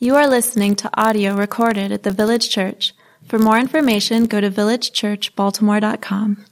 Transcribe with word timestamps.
You 0.00 0.14
are 0.14 0.28
listening 0.28 0.76
to 0.76 0.88
audio 0.94 1.34
recorded 1.34 1.90
at 1.90 2.04
the 2.04 2.12
Village 2.12 2.50
Church. 2.50 2.94
For 3.26 3.36
more 3.36 3.58
information, 3.58 4.26
go 4.26 4.40
to 4.40 4.48
villagechurchbaltimore.com. 4.48 6.44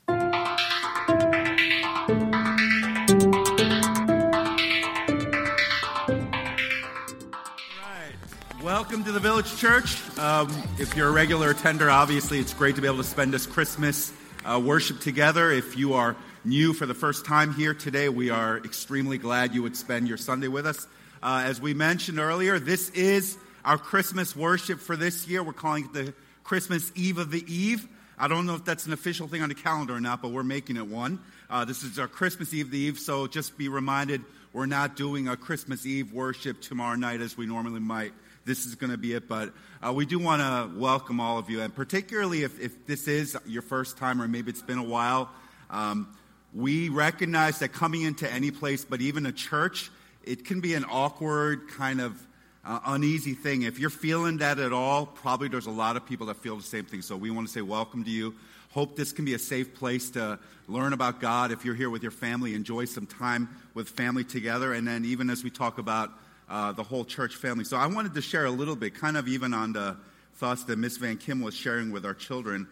Welcome 8.65 9.05
to 9.05 9.13
the 9.13 9.21
Village 9.21 9.57
Church. 9.59 9.97
Um, 10.19 10.49
if 10.81 10.97
you're 10.97 11.07
a 11.07 11.13
regular 11.13 11.51
attender, 11.51 11.89
obviously 11.89 12.41
it's 12.41 12.53
great 12.53 12.75
to 12.75 12.81
be 12.81 12.89
able 12.89 12.97
to 12.97 13.05
spend 13.05 13.33
this 13.33 13.47
Christmas 13.47 14.13
uh, 14.45 14.59
worship 14.59 14.99
together. 14.99 15.53
If 15.53 15.77
you 15.77 15.95
are 15.95 16.17
new 16.45 16.73
for 16.73 16.87
the 16.87 16.95
first 16.95 17.25
time 17.25 17.55
here 17.55 17.75
today, 17.75 18.09
we 18.09 18.29
are 18.31 18.59
extremely 18.59 19.19
glad 19.19 19.55
you 19.55 19.63
would 19.63 19.77
spend 19.77 20.09
your 20.09 20.19
Sunday 20.19 20.49
with 20.49 20.67
us. 20.67 20.89
Uh, 21.27 21.43
as 21.45 21.61
we 21.61 21.75
mentioned 21.75 22.21
earlier, 22.21 22.61
this 22.61 22.89
is 22.91 23.37
our 23.65 23.77
Christmas 23.77 24.37
worship 24.37 24.79
for 24.79 24.95
this 24.95 25.27
year. 25.27 25.43
We're 25.43 25.55
calling 25.55 25.87
it 25.87 25.93
the 25.93 26.15
Christmas 26.45 26.93
Eve 26.95 27.19
of 27.19 27.33
the 27.33 27.45
Eve. 27.53 27.89
I 28.17 28.29
don't 28.29 28.47
know 28.47 28.55
if 28.55 28.65
that's 28.65 28.87
an 28.87 28.93
official 28.93 29.27
thing 29.27 29.43
on 29.43 29.49
the 29.49 29.57
calendar 29.57 29.97
or 29.97 30.01
not, 30.01 30.23
but 30.23 30.31
we're 30.31 30.45
making 30.45 30.77
it 30.77 30.87
one. 30.87 31.19
Uh, 31.51 31.65
this 31.65 31.83
is 31.83 31.99
our 31.99 32.07
Christmas 32.07 32.55
Eve 32.55 32.67
of 32.67 32.71
the 32.71 32.79
Eve, 32.79 33.01
so 33.01 33.27
just 33.27 33.59
be 33.59 33.69
reminded 33.69 34.23
we're 34.53 34.67
not 34.67 34.95
doing 34.95 35.27
a 35.27 35.37
Christmas 35.37 35.85
Eve 35.85 36.13
worship 36.13 36.61
tomorrow 36.61 36.95
night 36.95 37.21
as 37.21 37.37
we 37.37 37.45
normally 37.45 37.81
might. 37.81 38.13
This 38.45 38.65
is 38.65 38.77
going 38.77 38.93
to 38.93 38.97
be 38.97 39.13
it, 39.13 39.27
but 39.27 39.53
uh, 39.85 39.93
we 39.93 40.07
do 40.07 40.21
want 40.21 40.43
to 40.43 40.79
welcome 40.79 41.19
all 41.19 41.39
of 41.39 41.51
you, 41.51 41.61
and 41.61 41.75
particularly 41.75 42.45
if, 42.45 42.61
if 42.61 42.87
this 42.87 43.09
is 43.09 43.37
your 43.47 43.63
first 43.63 43.99
time 43.99 44.23
or 44.23 44.29
maybe 44.29 44.51
it's 44.51 44.63
been 44.63 44.79
a 44.79 44.85
while. 44.85 45.29
Um, 45.71 46.17
we 46.55 46.89
recognize 46.89 47.59
that 47.59 47.73
coming 47.73 48.03
into 48.03 48.33
any 48.33 48.53
place, 48.53 48.85
but 48.85 49.01
even 49.01 49.27
a 49.27 49.33
church, 49.33 49.91
it 50.27 50.45
can 50.45 50.61
be 50.61 50.75
an 50.75 50.85
awkward 50.85 51.69
kind 51.71 52.01
of 52.01 52.27
uh, 52.65 52.81
uneasy 52.87 53.35
thing. 53.35 53.63
If 53.63 53.79
you're 53.79 53.91
feeling 53.91 54.39
that 54.39 54.59
at 54.59 54.73
all, 54.73 55.07
probably 55.07 55.49
there's 55.49 55.67
a 55.67 55.71
lot 55.71 55.97
of 55.97 56.05
people 56.05 56.27
that 56.27 56.37
feel 56.39 56.57
the 56.57 56.63
same 56.63 56.85
thing. 56.85 57.01
So 57.01 57.17
we 57.17 57.31
want 57.31 57.47
to 57.47 57.53
say 57.53 57.63
welcome 57.63 58.05
to 58.05 58.11
you. 58.11 58.35
Hope 58.73 58.97
this 58.97 59.13
can 59.13 59.25
be 59.25 59.35
a 59.35 59.39
safe 59.39 59.75
place 59.75 60.11
to 60.11 60.39
learn 60.67 60.93
about 60.93 61.21
God. 61.21 61.53
If 61.53 61.65
you're 61.65 61.77
here 61.77 61.89
with 61.89 62.03
your 62.03 62.11
family, 62.11 62.55
enjoy 62.55 62.87
some 62.87 63.07
time 63.07 63.49
with 63.73 63.89
family 63.89 64.25
together. 64.25 64.73
And 64.73 64.87
then 64.87 65.05
even 65.05 65.31
as 65.31 65.45
we 65.45 65.51
talk 65.51 65.79
about 65.79 66.11
uh, 66.49 66.73
the 66.73 66.83
whole 66.83 67.05
church 67.05 67.37
family. 67.37 67.65
So 67.65 67.77
I 67.77 67.87
wanted 67.87 68.15
to 68.15 68.23
share 68.23 68.45
a 68.45 68.51
little 68.51 68.77
bit, 68.77 68.95
kind 68.95 69.17
of 69.17 69.29
even 69.29 69.55
on 69.55 69.73
the 69.73 69.97
thoughts 70.35 70.65
that 70.65 70.77
Miss 70.77 70.97
Van 70.97 71.17
Kim 71.17 71.41
was 71.41 71.55
sharing 71.55 71.91
with 71.91 72.05
our 72.05 72.15
children. 72.15 72.67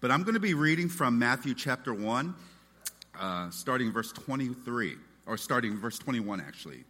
But 0.00 0.10
I'm 0.10 0.22
going 0.22 0.34
to 0.34 0.40
be 0.40 0.54
reading 0.54 0.88
from 0.88 1.18
Matthew 1.18 1.54
chapter 1.54 1.92
1, 1.92 2.34
uh, 3.18 3.50
starting 3.50 3.92
verse 3.92 4.12
23, 4.12 4.94
or 5.26 5.36
starting 5.36 5.76
verse 5.76 5.98
21, 5.98 6.40
actually. 6.40 6.84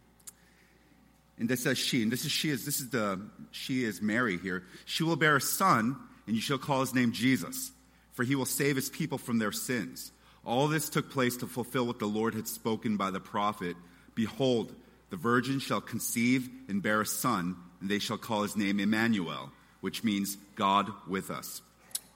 And 1.39 1.47
this 1.47 1.63
says 1.63 1.77
she, 1.77 2.03
and 2.03 2.11
this 2.11 2.25
is 2.25 2.31
she 2.31 2.49
is 2.49 2.65
this 2.65 2.81
is 2.81 2.89
the 2.89 3.21
she 3.51 3.83
is 3.83 4.01
Mary 4.01 4.37
here. 4.37 4.63
She 4.85 5.03
will 5.03 5.15
bear 5.15 5.37
a 5.37 5.41
son, 5.41 5.95
and 6.27 6.35
you 6.35 6.41
shall 6.41 6.57
call 6.57 6.81
his 6.81 6.93
name 6.93 7.13
Jesus, 7.13 7.71
for 8.13 8.23
he 8.23 8.35
will 8.35 8.45
save 8.45 8.75
his 8.75 8.89
people 8.89 9.17
from 9.17 9.39
their 9.39 9.53
sins. 9.53 10.11
All 10.45 10.67
this 10.67 10.89
took 10.89 11.09
place 11.09 11.37
to 11.37 11.47
fulfill 11.47 11.85
what 11.87 11.99
the 11.99 12.07
Lord 12.07 12.33
had 12.33 12.47
spoken 12.47 12.97
by 12.97 13.11
the 13.11 13.19
prophet. 13.19 13.77
Behold, 14.15 14.73
the 15.09 15.17
virgin 15.17 15.59
shall 15.59 15.81
conceive 15.81 16.49
and 16.67 16.83
bear 16.83 17.01
a 17.01 17.05
son, 17.05 17.55
and 17.79 17.89
they 17.89 17.99
shall 17.99 18.17
call 18.17 18.43
his 18.43 18.57
name 18.57 18.79
Emmanuel, 18.79 19.51
which 19.81 20.03
means 20.03 20.37
God 20.55 20.91
with 21.07 21.31
us. 21.31 21.61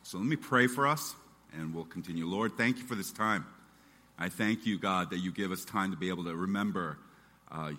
So 0.04 0.18
let 0.18 0.28
me 0.28 0.36
pray 0.36 0.68
for 0.68 0.86
us, 0.86 1.16
and 1.54 1.74
we'll 1.74 1.86
continue. 1.86 2.26
Lord, 2.26 2.58
thank 2.58 2.78
you 2.78 2.84
for 2.84 2.96
this 2.96 3.12
time. 3.12 3.46
I 4.20 4.30
thank 4.30 4.66
you, 4.66 4.78
God, 4.78 5.12
that 5.12 5.20
you 5.20 5.32
give 5.32 5.52
us 5.52 5.64
time 5.64 5.92
to 5.92 5.98
be 5.98 6.10
able 6.10 6.26
to 6.26 6.36
remember 6.36 6.98
uh, 7.52 7.72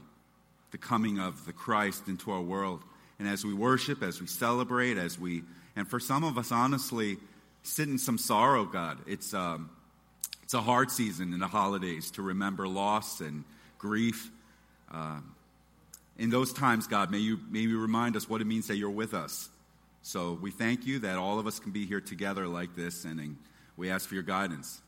the 0.74 0.78
coming 0.78 1.20
of 1.20 1.46
the 1.46 1.52
Christ 1.52 2.08
into 2.08 2.32
our 2.32 2.40
world. 2.40 2.82
And 3.20 3.28
as 3.28 3.44
we 3.44 3.54
worship, 3.54 4.02
as 4.02 4.20
we 4.20 4.26
celebrate, 4.26 4.98
as 4.98 5.16
we, 5.16 5.44
and 5.76 5.86
for 5.86 6.00
some 6.00 6.24
of 6.24 6.36
us, 6.36 6.50
honestly, 6.50 7.16
sit 7.62 7.88
in 7.88 7.96
some 7.96 8.18
sorrow, 8.18 8.64
God. 8.64 8.98
It's, 9.06 9.32
um, 9.34 9.70
it's 10.42 10.52
a 10.52 10.60
hard 10.60 10.90
season 10.90 11.32
in 11.32 11.38
the 11.38 11.46
holidays 11.46 12.10
to 12.12 12.22
remember 12.22 12.66
loss 12.66 13.20
and 13.20 13.44
grief. 13.78 14.32
Um, 14.90 15.36
in 16.18 16.30
those 16.30 16.52
times, 16.52 16.88
God, 16.88 17.08
may 17.08 17.18
you, 17.18 17.38
may 17.48 17.60
you 17.60 17.80
remind 17.80 18.16
us 18.16 18.28
what 18.28 18.40
it 18.40 18.46
means 18.46 18.66
that 18.66 18.76
you're 18.76 18.90
with 18.90 19.14
us. 19.14 19.48
So 20.02 20.36
we 20.42 20.50
thank 20.50 20.88
you 20.88 20.98
that 20.98 21.18
all 21.18 21.38
of 21.38 21.46
us 21.46 21.60
can 21.60 21.70
be 21.70 21.86
here 21.86 22.00
together 22.00 22.48
like 22.48 22.74
this, 22.74 23.04
and 23.04 23.36
we 23.76 23.90
ask 23.90 24.08
for 24.08 24.14
your 24.14 24.24
guidance. 24.24 24.82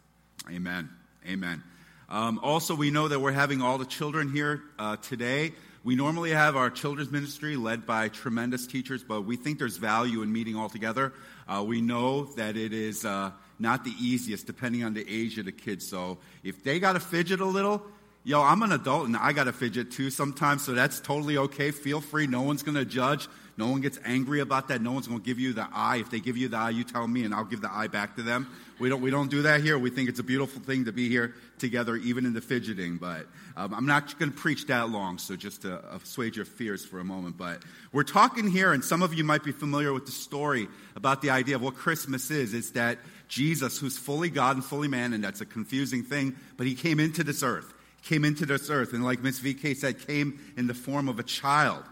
Amen. 0.51 0.89
Amen. 1.29 1.63
Um, 2.09 2.41
also, 2.43 2.75
we 2.75 2.91
know 2.91 3.07
that 3.07 3.21
we're 3.21 3.31
having 3.31 3.63
all 3.63 3.79
the 3.79 3.87
children 3.87 4.33
here 4.33 4.63
uh, 4.81 4.97
today. 4.97 5.53
We 5.87 5.95
normally 5.95 6.33
have 6.33 6.57
our 6.57 6.69
children's 6.69 7.13
ministry 7.13 7.55
led 7.55 7.87
by 7.87 8.09
tremendous 8.09 8.67
teachers, 8.67 9.05
but 9.05 9.21
we 9.23 9.37
think 9.37 9.61
there's 9.61 9.77
value 9.77 10.23
in 10.23 10.33
meeting 10.33 10.57
all 10.57 10.69
together. 10.69 11.13
Uh, 11.47 11.63
we 11.65 11.81
know 11.81 12.25
that 12.35 12.57
it 12.57 12.73
is 12.73 13.05
uh, 13.05 13.31
not 13.61 13.85
the 13.85 13.93
easiest 14.01 14.49
depending 14.49 14.83
on 14.83 14.95
the 14.95 15.07
age 15.09 15.39
of 15.39 15.45
the 15.45 15.53
kids. 15.53 15.87
So 15.89 16.19
if 16.43 16.65
they 16.65 16.81
got 16.81 16.95
to 16.95 16.99
fidget 16.99 17.39
a 17.39 17.45
little, 17.45 17.87
yo, 18.25 18.43
I'm 18.43 18.63
an 18.63 18.73
adult 18.73 19.07
and 19.07 19.17
I 19.17 19.33
got 19.33 19.45
to 19.45 19.53
fidget 19.53 19.93
too 19.93 20.11
sometimes, 20.11 20.65
so 20.65 20.75
that's 20.75 20.99
totally 20.99 21.39
okay. 21.39 21.71
Feel 21.71 22.01
free. 22.01 22.27
No 22.27 22.43
one's 22.43 22.65
going 22.65 22.75
to 22.75 22.85
judge. 22.85 23.29
No 23.59 23.69
one 23.69 23.81
gets 23.81 23.99
angry 24.05 24.41
about 24.41 24.69
that. 24.69 24.83
No 24.83 24.93
one's 24.93 25.09
going 25.09 25.21
to 25.21 25.25
give 25.25 25.39
you 25.39 25.55
the 25.55 25.67
eye. 25.73 25.97
If 25.97 26.11
they 26.11 26.21
give 26.21 26.37
you 26.37 26.49
the 26.49 26.59
eye, 26.59 26.71
you 26.71 26.85
tell 26.85 27.09
me 27.09 27.25
and 27.25 27.35
I'll 27.35 27.45
give 27.45 27.63
the 27.63 27.73
eye 27.73 27.87
back 27.87 28.17
to 28.17 28.23
them. 28.23 28.49
We 28.79 28.91
don't, 28.91 29.01
we 29.01 29.11
don't 29.11 29.31
do 29.31 29.43
that 29.43 29.63
here. 29.63 29.79
We 29.79 29.89
think 29.89 30.11
it's 30.11 30.21
a 30.21 30.25
beautiful 30.25 30.61
thing 30.61 30.85
to 30.85 30.93
be 30.93 31.09
here 31.09 31.35
together, 31.59 31.97
even 31.97 32.27
in 32.27 32.35
the 32.35 32.43
fidgeting. 32.43 32.99
But 32.99 33.27
um, 33.57 33.73
I'm 33.73 33.87
not 33.87 34.19
going 34.19 34.31
to 34.31 34.37
preach 34.37 34.67
that 34.67 34.91
long, 34.91 35.17
so 35.17 35.37
just 35.37 35.63
to 35.63 35.83
assuage 35.95 36.37
your 36.37 36.45
fears 36.45 36.85
for 36.85 37.01
a 37.01 37.05
moment. 37.05 37.39
But 37.39 37.63
we're 37.93 38.03
talking 38.03 38.51
here, 38.51 38.75
and 38.75 38.85
some 38.85 39.03
of 39.03 39.15
you 39.15 39.25
might 39.25 39.43
be 39.43 39.53
familiar 39.53 39.95
with 39.95 40.05
the 40.05 40.13
story 40.13 40.69
about 40.95 41.23
the 41.23 41.31
idea 41.31 41.57
of 41.57 41.63
what 41.63 41.77
Christmas 41.77 42.31
is. 42.31 42.53
It's 42.53 42.73
that 42.73 42.99
Jesus, 43.29 43.79
who's 43.79 43.97
fully 43.97 44.29
God 44.29 44.57
and 44.57 44.65
fully 44.65 44.89
man, 44.89 45.15
and 45.15 45.25
that's 45.25 45.41
a 45.41 45.47
confusing 45.47 46.03
thing, 46.03 46.37
but 46.59 46.67
he 46.67 46.75
came 46.75 47.01
into 47.01 47.25
this 47.25 47.43
earth. 47.43 47.73
Came 48.03 48.27
into 48.27 48.45
this 48.45 48.69
earth, 48.69 48.93
and 48.93 49.03
like 49.03 49.21
Miss 49.23 49.41
VK 49.41 49.75
said, 49.75 50.07
came 50.07 50.39
in 50.59 50.67
the 50.67 50.75
form 50.75 51.09
of 51.09 51.19
a 51.19 51.25
child. 51.25 51.83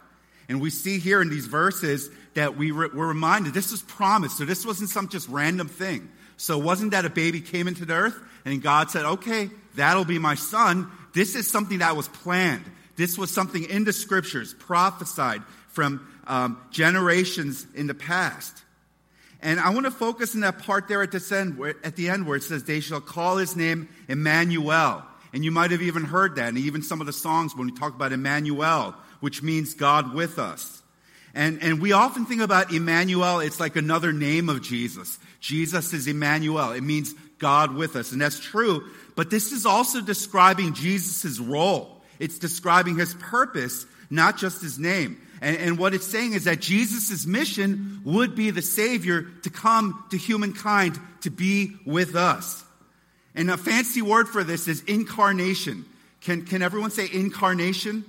And 0.49 0.61
we 0.61 0.71
see 0.71 0.99
here 0.99 1.23
in 1.23 1.31
these 1.31 1.47
verses 1.47 2.11
that 2.35 2.57
we 2.57 2.71
re- 2.71 2.89
were 2.93 3.09
reminded 3.09 3.55
this 3.55 3.71
was 3.71 3.83
promised. 3.83 4.39
So 4.39 4.45
this 4.45 4.67
wasn't 4.67 4.91
some 4.91 5.09
just 5.09 5.29
random 5.29 5.69
thing. 5.69 6.11
So 6.37 6.59
it 6.59 6.65
wasn't 6.65 6.91
that 6.91 7.05
a 7.05 7.11
baby 7.11 7.41
came 7.41 7.69
into 7.69 7.85
the 7.85 7.95
earth 7.95 8.19
and 8.45 8.63
God 8.63 8.91
said, 8.91 9.05
okay, 9.05 9.51
that'll 9.77 10.05
be 10.05 10.19
my 10.19 10.35
son. 10.35 10.91
This 11.15 11.35
is 11.35 11.51
something 11.51 11.79
that 11.79 11.97
was 11.97 12.09
planned. 12.09 12.65
This 12.97 13.17
was 13.17 13.31
something 13.31 13.65
in 13.65 13.85
the 13.85 13.93
scriptures, 13.93 14.55
prophesied 14.55 15.43
from 15.69 16.07
um, 16.27 16.61
generations 16.71 17.67
in 17.75 17.87
the 17.87 17.95
past. 17.95 18.63
And 19.41 19.61
I 19.61 19.71
want 19.71 19.85
to 19.85 19.91
focus 19.91 20.35
on 20.35 20.41
that 20.41 20.61
part 20.61 20.89
there 20.89 21.03
at, 21.03 21.13
this 21.13 21.31
end, 21.31 21.59
where, 21.59 21.75
at 21.85 21.97
the 21.97 22.09
end 22.09 22.27
where 22.27 22.37
it 22.37 22.43
says, 22.43 22.65
they 22.65 22.81
shall 22.81 23.01
call 23.01 23.37
his 23.37 23.57
name 23.57 23.89
Emmanuel. 24.09 25.03
And 25.33 25.45
you 25.45 25.51
might 25.51 25.71
have 25.73 25.83
even 25.83 26.05
heard 26.05 26.37
that, 26.37 26.49
and 26.49 26.59
even 26.59 26.83
some 26.83 27.01
of 27.01 27.07
the 27.07 27.13
songs 27.13 27.55
when 27.57 27.67
we 27.67 27.73
talk 27.73 27.95
about 27.95 28.13
Emmanuel, 28.13 28.95
which 29.21 29.43
means 29.43 29.75
God 29.75 30.15
with 30.15 30.39
us. 30.39 30.83
And, 31.35 31.63
and 31.63 31.81
we 31.81 31.93
often 31.93 32.27
think 32.27 32.43
about 32.43 32.73
Emmanuel, 32.73 33.41
it's 33.41 33.59
like 33.59 33.77
another 33.77 34.13
name 34.13 34.49
of 34.49 34.63
Jesus. 34.63 35.19
Jesus 35.41 35.93
is 35.93 36.07
Emmanuel. 36.07 36.73
It 36.73 36.83
means 36.83 37.13
God 37.39 37.75
with 37.75 37.97
us. 37.97 38.13
And 38.13 38.21
that's 38.21 38.39
true. 38.39 38.85
But 39.17 39.31
this 39.31 39.53
is 39.53 39.67
also 39.67 40.01
describing 40.01 40.75
Jesus' 40.75 41.41
role. 41.41 42.03
It's 42.21 42.39
describing 42.39 42.97
his 42.97 43.15
purpose, 43.15 43.85
not 44.11 44.39
just 44.39 44.63
his 44.63 44.79
name. 44.79 45.21
And, 45.41 45.57
and 45.57 45.79
what 45.79 45.93
it's 45.93 46.07
saying 46.07 46.35
is 46.35 46.45
that 46.45 46.61
Jesus' 46.61 47.27
mission 47.27 48.01
would 48.05 48.37
be 48.37 48.51
the 48.51 48.63
Savior 48.63 49.27
to 49.43 49.51
come 49.51 50.05
to 50.11 50.17
humankind 50.17 50.99
to 51.23 51.31
be 51.31 51.77
with 51.85 52.15
us. 52.15 52.63
And 53.35 53.51
a 53.51 53.57
fancy 53.57 54.03
word 54.03 54.29
for 54.29 54.45
this 54.45 54.69
is 54.69 54.83
incarnation. 54.85 55.85
Can, 56.21 56.47
can 56.47 56.63
everyone 56.63 56.93
say 56.93 57.09
incarnation? 57.13 58.05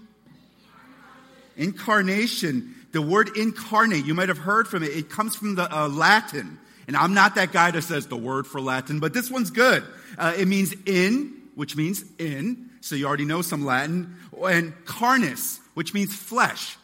Incarnation. 1.57 2.75
The 2.91 3.01
word 3.01 3.35
incarnate, 3.35 4.05
you 4.05 4.13
might 4.13 4.29
have 4.29 4.37
heard 4.37 4.67
from 4.67 4.83
it. 4.83 4.91
It 4.91 5.09
comes 5.09 5.35
from 5.35 5.55
the 5.55 5.73
uh, 5.73 5.89
Latin. 5.89 6.59
And 6.87 6.95
I'm 6.95 7.13
not 7.13 7.35
that 7.35 7.51
guy 7.51 7.71
that 7.71 7.81
says 7.81 8.07
the 8.07 8.17
word 8.17 8.45
for 8.45 8.61
Latin, 8.61 8.99
but 8.99 9.13
this 9.13 9.29
one's 9.29 9.49
good. 9.49 9.83
Uh, 10.17 10.33
it 10.37 10.47
means 10.47 10.73
in, 10.85 11.33
which 11.55 11.75
means 11.75 12.03
in. 12.19 12.69
So 12.81 12.95
you 12.95 13.07
already 13.07 13.25
know 13.25 13.41
some 13.41 13.65
Latin. 13.65 14.15
And 14.39 14.73
carnis, 14.85 15.59
which 15.73 15.93
means 15.93 16.15
flesh. 16.15 16.77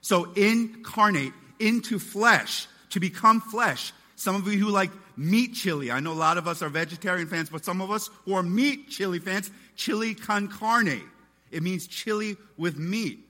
So 0.00 0.32
incarnate, 0.32 1.32
into 1.58 1.98
flesh, 1.98 2.66
to 2.90 3.00
become 3.00 3.40
flesh. 3.40 3.92
Some 4.16 4.36
of 4.36 4.46
you 4.46 4.58
who 4.58 4.70
like 4.70 4.90
meat 5.16 5.54
chili, 5.54 5.90
I 5.90 6.00
know 6.00 6.12
a 6.12 6.14
lot 6.14 6.38
of 6.38 6.46
us 6.46 6.62
are 6.62 6.68
vegetarian 6.68 7.28
fans, 7.28 7.50
but 7.50 7.64
some 7.64 7.80
of 7.80 7.90
us 7.90 8.08
who 8.24 8.34
are 8.34 8.42
meat 8.42 8.88
chili 8.88 9.18
fans, 9.18 9.50
chili 9.76 10.14
con 10.14 10.48
carne. 10.48 11.02
It 11.50 11.62
means 11.62 11.86
chili 11.86 12.36
with 12.56 12.78
meat. 12.78 13.28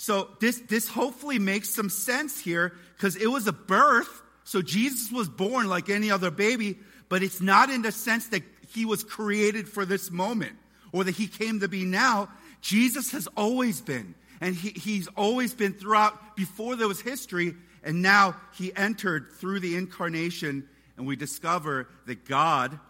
So 0.00 0.30
this, 0.40 0.58
this 0.60 0.88
hopefully 0.88 1.38
makes 1.38 1.68
some 1.68 1.90
sense 1.90 2.40
here 2.40 2.72
because 2.96 3.16
it 3.16 3.26
was 3.26 3.46
a 3.46 3.52
birth. 3.52 4.22
So 4.44 4.62
Jesus 4.62 5.12
was 5.12 5.28
born 5.28 5.68
like 5.68 5.90
any 5.90 6.10
other 6.10 6.30
baby, 6.30 6.78
but 7.10 7.22
it's 7.22 7.42
not 7.42 7.68
in 7.68 7.82
the 7.82 7.92
sense 7.92 8.28
that 8.28 8.42
he 8.70 8.86
was 8.86 9.04
created 9.04 9.68
for 9.68 9.84
this 9.84 10.10
moment 10.10 10.56
or 10.90 11.04
that 11.04 11.16
he 11.16 11.26
came 11.26 11.60
to 11.60 11.68
be 11.68 11.84
now. 11.84 12.30
Jesus 12.62 13.12
has 13.12 13.26
always 13.36 13.82
been. 13.82 14.14
And 14.40 14.54
he, 14.54 14.70
he's 14.70 15.06
always 15.18 15.52
been 15.52 15.74
throughout, 15.74 16.34
before 16.34 16.76
there 16.76 16.88
was 16.88 17.02
history, 17.02 17.54
and 17.84 18.00
now 18.00 18.36
he 18.54 18.74
entered 18.74 19.30
through 19.32 19.60
the 19.60 19.76
incarnation, 19.76 20.66
and 20.96 21.06
we 21.06 21.14
discover 21.14 21.90
that 22.06 22.24
God 22.24 22.80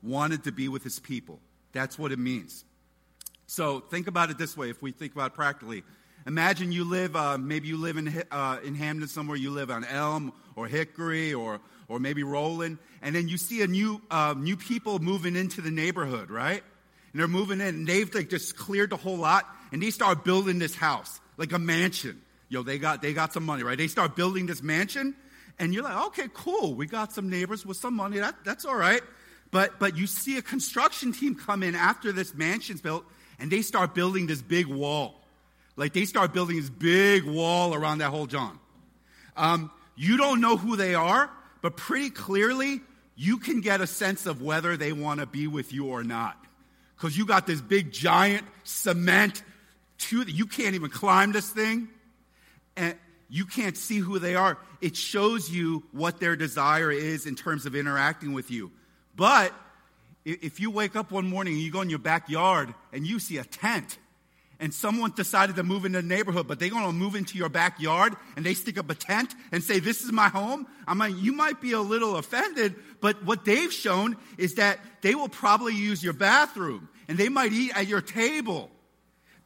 wanted 0.00 0.44
to 0.44 0.52
be 0.52 0.68
with 0.68 0.84
his 0.84 1.00
people. 1.00 1.40
That's 1.72 1.98
what 1.98 2.12
it 2.12 2.20
means. 2.20 2.64
So 3.48 3.80
think 3.80 4.06
about 4.06 4.30
it 4.30 4.38
this 4.38 4.56
way 4.56 4.70
if 4.70 4.80
we 4.80 4.92
think 4.92 5.12
about 5.12 5.32
it 5.32 5.34
practically. 5.34 5.82
Imagine 6.26 6.70
you 6.70 6.84
live, 6.84 7.16
uh, 7.16 7.36
maybe 7.36 7.66
you 7.66 7.76
live 7.76 7.96
in, 7.96 8.22
uh, 8.30 8.58
in 8.62 8.76
Hampden 8.76 9.08
somewhere, 9.08 9.36
you 9.36 9.50
live 9.50 9.70
on 9.70 9.84
Elm 9.84 10.32
or 10.54 10.68
Hickory 10.68 11.34
or, 11.34 11.60
or 11.88 11.98
maybe 11.98 12.22
Roland, 12.22 12.78
and 13.02 13.14
then 13.14 13.28
you 13.28 13.36
see 13.36 13.62
a 13.62 13.66
new, 13.66 14.00
uh, 14.08 14.34
new 14.36 14.56
people 14.56 15.00
moving 15.00 15.34
into 15.34 15.60
the 15.60 15.70
neighborhood, 15.70 16.30
right? 16.30 16.62
And 17.12 17.20
they're 17.20 17.28
moving 17.28 17.60
in, 17.60 17.66
and 17.66 17.86
they've 17.86 18.12
like, 18.14 18.30
just 18.30 18.56
cleared 18.56 18.90
the 18.90 18.96
whole 18.96 19.16
lot, 19.16 19.46
and 19.72 19.82
they 19.82 19.90
start 19.90 20.24
building 20.24 20.60
this 20.60 20.76
house, 20.76 21.20
like 21.38 21.52
a 21.52 21.58
mansion. 21.58 22.22
Yo, 22.48 22.62
they 22.62 22.78
got, 22.78 23.02
they 23.02 23.12
got 23.12 23.32
some 23.32 23.44
money, 23.44 23.64
right? 23.64 23.76
They 23.76 23.88
start 23.88 24.14
building 24.14 24.46
this 24.46 24.62
mansion, 24.62 25.16
and 25.58 25.74
you're 25.74 25.82
like, 25.82 26.06
okay, 26.06 26.28
cool, 26.32 26.74
we 26.74 26.86
got 26.86 27.12
some 27.12 27.30
neighbors 27.30 27.66
with 27.66 27.78
some 27.78 27.94
money, 27.94 28.18
that, 28.18 28.36
that's 28.44 28.64
all 28.64 28.76
right. 28.76 29.02
But, 29.50 29.80
but 29.80 29.96
you 29.96 30.06
see 30.06 30.38
a 30.38 30.42
construction 30.42 31.12
team 31.12 31.34
come 31.34 31.64
in 31.64 31.74
after 31.74 32.12
this 32.12 32.32
mansion's 32.32 32.80
built, 32.80 33.04
and 33.40 33.50
they 33.50 33.62
start 33.62 33.92
building 33.92 34.28
this 34.28 34.40
big 34.40 34.66
wall. 34.66 35.21
Like 35.76 35.92
they 35.92 36.04
start 36.04 36.32
building 36.32 36.56
this 36.56 36.70
big 36.70 37.24
wall 37.24 37.74
around 37.74 37.98
that 37.98 38.10
whole 38.10 38.26
John. 38.26 38.58
Um, 39.36 39.70
you 39.96 40.16
don't 40.16 40.40
know 40.40 40.56
who 40.56 40.76
they 40.76 40.94
are, 40.94 41.30
but 41.60 41.76
pretty 41.76 42.10
clearly 42.10 42.80
you 43.16 43.38
can 43.38 43.60
get 43.60 43.80
a 43.80 43.86
sense 43.86 44.26
of 44.26 44.42
whether 44.42 44.76
they 44.76 44.92
want 44.92 45.20
to 45.20 45.26
be 45.26 45.46
with 45.46 45.72
you 45.72 45.86
or 45.86 46.02
not. 46.02 46.36
Because 46.96 47.16
you 47.16 47.26
got 47.26 47.46
this 47.46 47.60
big 47.60 47.92
giant 47.92 48.44
cement, 48.64 49.42
you 50.10 50.46
can't 50.46 50.74
even 50.74 50.90
climb 50.90 51.32
this 51.32 51.48
thing, 51.48 51.88
and 52.76 52.96
you 53.28 53.44
can't 53.44 53.76
see 53.76 53.98
who 53.98 54.18
they 54.18 54.34
are. 54.34 54.58
It 54.80 54.96
shows 54.96 55.50
you 55.50 55.84
what 55.92 56.20
their 56.20 56.36
desire 56.36 56.90
is 56.90 57.26
in 57.26 57.34
terms 57.34 57.66
of 57.66 57.74
interacting 57.74 58.32
with 58.32 58.50
you. 58.50 58.70
But 59.16 59.52
if 60.24 60.60
you 60.60 60.70
wake 60.70 60.96
up 60.96 61.10
one 61.10 61.28
morning 61.28 61.54
and 61.54 61.62
you 61.62 61.70
go 61.70 61.80
in 61.80 61.90
your 61.90 61.98
backyard 61.98 62.74
and 62.92 63.06
you 63.06 63.18
see 63.18 63.38
a 63.38 63.44
tent, 63.44 63.98
and 64.62 64.72
someone 64.72 65.10
decided 65.10 65.56
to 65.56 65.64
move 65.64 65.84
into 65.84 66.00
the 66.00 66.06
neighborhood, 66.06 66.46
but 66.46 66.60
they're 66.60 66.70
going 66.70 66.86
to 66.86 66.92
move 66.92 67.16
into 67.16 67.36
your 67.36 67.48
backyard 67.48 68.14
and 68.36 68.46
they 68.46 68.54
stick 68.54 68.78
up 68.78 68.88
a 68.88 68.94
tent 68.94 69.34
and 69.50 69.60
say, 69.60 69.80
This 69.80 70.02
is 70.02 70.12
my 70.12 70.28
home. 70.28 70.68
I 70.86 70.94
mean, 70.94 71.18
you 71.18 71.32
might 71.32 71.60
be 71.60 71.72
a 71.72 71.80
little 71.80 72.16
offended, 72.16 72.76
but 73.00 73.24
what 73.24 73.44
they've 73.44 73.72
shown 73.72 74.16
is 74.38 74.54
that 74.54 74.78
they 75.00 75.16
will 75.16 75.28
probably 75.28 75.74
use 75.74 76.02
your 76.04 76.12
bathroom 76.12 76.88
and 77.08 77.18
they 77.18 77.28
might 77.28 77.52
eat 77.52 77.76
at 77.76 77.88
your 77.88 78.00
table 78.00 78.70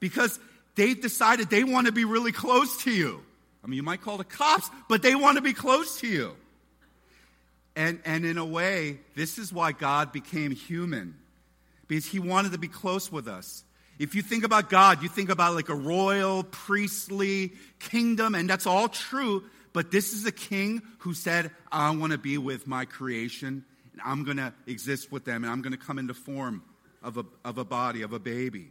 because 0.01 0.39
they've 0.75 1.01
decided 1.01 1.49
they 1.49 1.65
want 1.65 1.87
to 1.87 1.93
be 1.93 2.05
really 2.05 2.33
close 2.33 2.85
to 2.85 2.91
you. 2.91 3.23
I 3.65 3.69
mean, 3.69 3.79
you 3.79 3.83
might 3.83 4.03
call 4.03 4.19
the 4.19 4.25
cops, 4.25 4.69
but 4.87 5.03
they 5.03 5.15
want 5.15 5.37
to 5.37 5.43
be 5.43 5.55
close 5.55 5.99
to 6.01 6.07
you. 6.07 6.37
And, 7.75 8.01
and 8.05 8.27
in 8.27 8.37
a 8.37 8.45
way, 8.45 9.01
this 9.15 9.39
is 9.39 9.51
why 9.51 9.73
God 9.73 10.13
became 10.13 10.51
human, 10.51 11.17
because 11.89 12.05
he 12.05 12.19
wanted 12.19 12.53
to 12.53 12.59
be 12.59 12.69
close 12.69 13.11
with 13.11 13.29
us. 13.29 13.65
If 13.99 14.15
you 14.15 14.23
think 14.23 14.45
about 14.45 14.69
God, 14.69 15.03
you 15.03 15.09
think 15.09 15.31
about 15.31 15.55
like 15.55 15.69
a 15.69 15.75
royal, 15.75 16.45
priestly 16.45 17.53
kingdom, 17.79 18.35
and 18.35 18.49
that's 18.49 18.67
all 18.67 18.89
true. 18.89 19.45
But 19.73 19.91
this 19.91 20.13
is 20.13 20.27
a 20.27 20.33
king 20.33 20.83
who 20.99 21.15
said, 21.15 21.51
I 21.71 21.91
want 21.91 22.13
to 22.13 22.19
be 22.19 22.39
with 22.39 22.67
my 22.67 22.85
creation, 22.85 23.65
and 23.93 24.03
I'm 24.05 24.25
going 24.25 24.37
to 24.39 24.53
exist 24.67 25.11
with 25.11 25.25
them, 25.25 25.45
and 25.45 25.53
I'm 25.53 25.63
going 25.63 25.73
to 25.73 25.79
come 25.79 25.99
in 25.99 26.07
the 26.07 26.15
form 26.15 26.63
of 27.03 27.17
a, 27.17 27.25
of 27.45 27.59
a 27.59 27.65
body, 27.65 28.03
of 28.03 28.13
a 28.13 28.19
baby. 28.19 28.69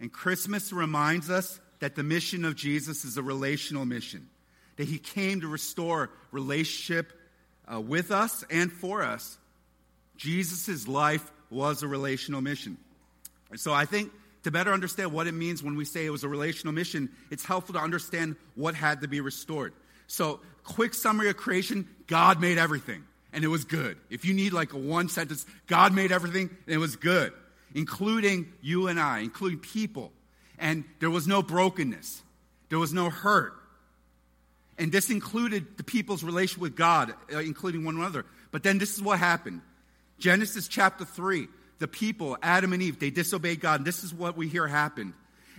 And 0.00 0.12
Christmas 0.12 0.72
reminds 0.72 1.30
us 1.30 1.60
that 1.80 1.94
the 1.94 2.02
mission 2.02 2.44
of 2.44 2.56
Jesus 2.56 3.04
is 3.04 3.16
a 3.16 3.22
relational 3.22 3.84
mission, 3.84 4.28
that 4.76 4.88
he 4.88 4.98
came 4.98 5.40
to 5.42 5.48
restore 5.48 6.10
relationship 6.32 7.12
uh, 7.72 7.80
with 7.80 8.10
us 8.10 8.44
and 8.50 8.72
for 8.72 9.02
us. 9.02 9.38
Jesus' 10.16 10.88
life 10.88 11.30
was 11.50 11.82
a 11.82 11.88
relational 11.88 12.40
mission. 12.40 12.78
So 13.56 13.72
I 13.72 13.84
think 13.84 14.12
to 14.44 14.50
better 14.50 14.72
understand 14.72 15.12
what 15.12 15.26
it 15.26 15.32
means 15.32 15.62
when 15.62 15.76
we 15.76 15.84
say 15.84 16.06
it 16.06 16.10
was 16.10 16.24
a 16.24 16.28
relational 16.28 16.72
mission, 16.72 17.10
it's 17.30 17.44
helpful 17.44 17.74
to 17.74 17.80
understand 17.80 18.36
what 18.54 18.74
had 18.74 19.00
to 19.00 19.08
be 19.08 19.20
restored. 19.20 19.72
So, 20.06 20.40
quick 20.64 20.94
summary 20.94 21.28
of 21.28 21.36
creation 21.36 21.88
God 22.06 22.40
made 22.40 22.58
everything, 22.58 23.04
and 23.32 23.44
it 23.44 23.48
was 23.48 23.64
good. 23.64 23.98
If 24.10 24.24
you 24.24 24.32
need 24.32 24.52
like 24.52 24.72
a 24.72 24.78
one 24.78 25.08
sentence, 25.08 25.44
God 25.66 25.92
made 25.92 26.12
everything, 26.12 26.48
and 26.66 26.74
it 26.74 26.78
was 26.78 26.96
good, 26.96 27.32
including 27.74 28.52
you 28.62 28.88
and 28.88 28.98
I, 28.98 29.18
including 29.18 29.58
people. 29.58 30.12
And 30.58 30.84
there 30.98 31.10
was 31.10 31.28
no 31.28 31.42
brokenness, 31.42 32.22
there 32.68 32.78
was 32.78 32.92
no 32.92 33.10
hurt. 33.10 33.54
And 34.78 34.92
this 34.92 35.10
included 35.10 35.76
the 35.76 35.82
people's 35.82 36.22
relation 36.22 36.62
with 36.62 36.76
God, 36.76 37.12
uh, 37.34 37.38
including 37.38 37.84
one 37.84 37.96
another. 37.96 38.24
But 38.52 38.62
then 38.62 38.78
this 38.78 38.94
is 38.94 39.02
what 39.02 39.18
happened 39.18 39.60
Genesis 40.18 40.68
chapter 40.68 41.04
3 41.04 41.48
the 41.78 41.88
people, 41.88 42.36
Adam 42.42 42.72
and 42.72 42.82
Eve, 42.82 42.98
they 42.98 43.10
disobeyed 43.10 43.60
God. 43.60 43.80
And 43.80 43.86
this 43.86 44.02
is 44.04 44.12
what 44.12 44.36
we 44.36 44.48
hear 44.48 44.66
happened. 44.66 45.12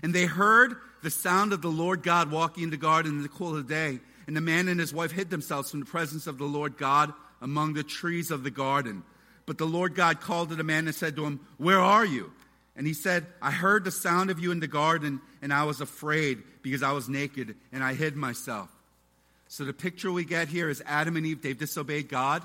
And 0.04 0.13
they 0.13 0.25
heard 0.25 0.75
the 1.01 1.10
sound 1.10 1.54
of 1.54 1.62
the 1.62 1.69
Lord 1.69 2.04
God 2.04 2.31
walking 2.31 2.63
in 2.63 2.69
the 2.69 2.77
garden 2.77 3.18
in 3.18 3.24
the 3.24 3.30
cool 3.30 3.56
of 3.56 3.68
the 3.68 3.74
day. 3.74 4.00
And 4.27 4.36
the 4.36 4.42
man 4.42 4.68
and 4.68 4.80
his 4.80 4.94
wife 4.94 5.12
hid 5.12 5.30
themselves 5.30 5.71
from 5.71 5.80
the 5.80 5.86
presence 5.86 6.27
of 6.27 6.38
the 6.38 6.45
Lord 6.45 6.77
God 6.77 7.13
among 7.42 7.74
the 7.74 7.83
trees 7.83 8.31
of 8.31 8.44
the 8.44 8.51
garden. 8.51 9.04
But 9.45 9.57
the 9.57 9.66
Lord 9.66 9.95
God 9.95 10.21
called 10.21 10.50
to 10.50 10.56
the 10.56 10.63
man 10.63 10.86
and 10.88 10.95
said 10.95 11.16
to 11.16 11.25
him, 11.25 11.39
Where 11.57 11.80
are 11.80 12.06
you? 12.06 12.31
And 12.75 12.86
he 12.86 12.94
said, 12.94 13.25
I 13.42 13.51
heard 13.51 13.83
the 13.83 13.92
sound 13.92 14.30
of 14.30 14.39
you 14.39 14.51
in 14.51 14.60
the 14.60 14.68
garden, 14.68 15.19
and 15.42 15.51
I 15.51 15.63
was 15.63 15.81
afraid 15.81 16.44
because 16.62 16.83
I 16.83 16.92
was 16.92 17.10
naked, 17.10 17.56
and 17.74 17.83
I 17.83 17.94
hid 17.94 18.16
myself. 18.16 18.69
So 19.48 19.66
the 19.66 19.74
picture 19.74 20.12
we 20.12 20.24
get 20.24 20.48
here 20.48 20.69
is 20.69 20.81
Adam 20.86 21.18
and 21.18 21.25
Eve, 21.25 21.42
they've 21.42 21.57
disobeyed 21.57 22.07
God, 22.07 22.44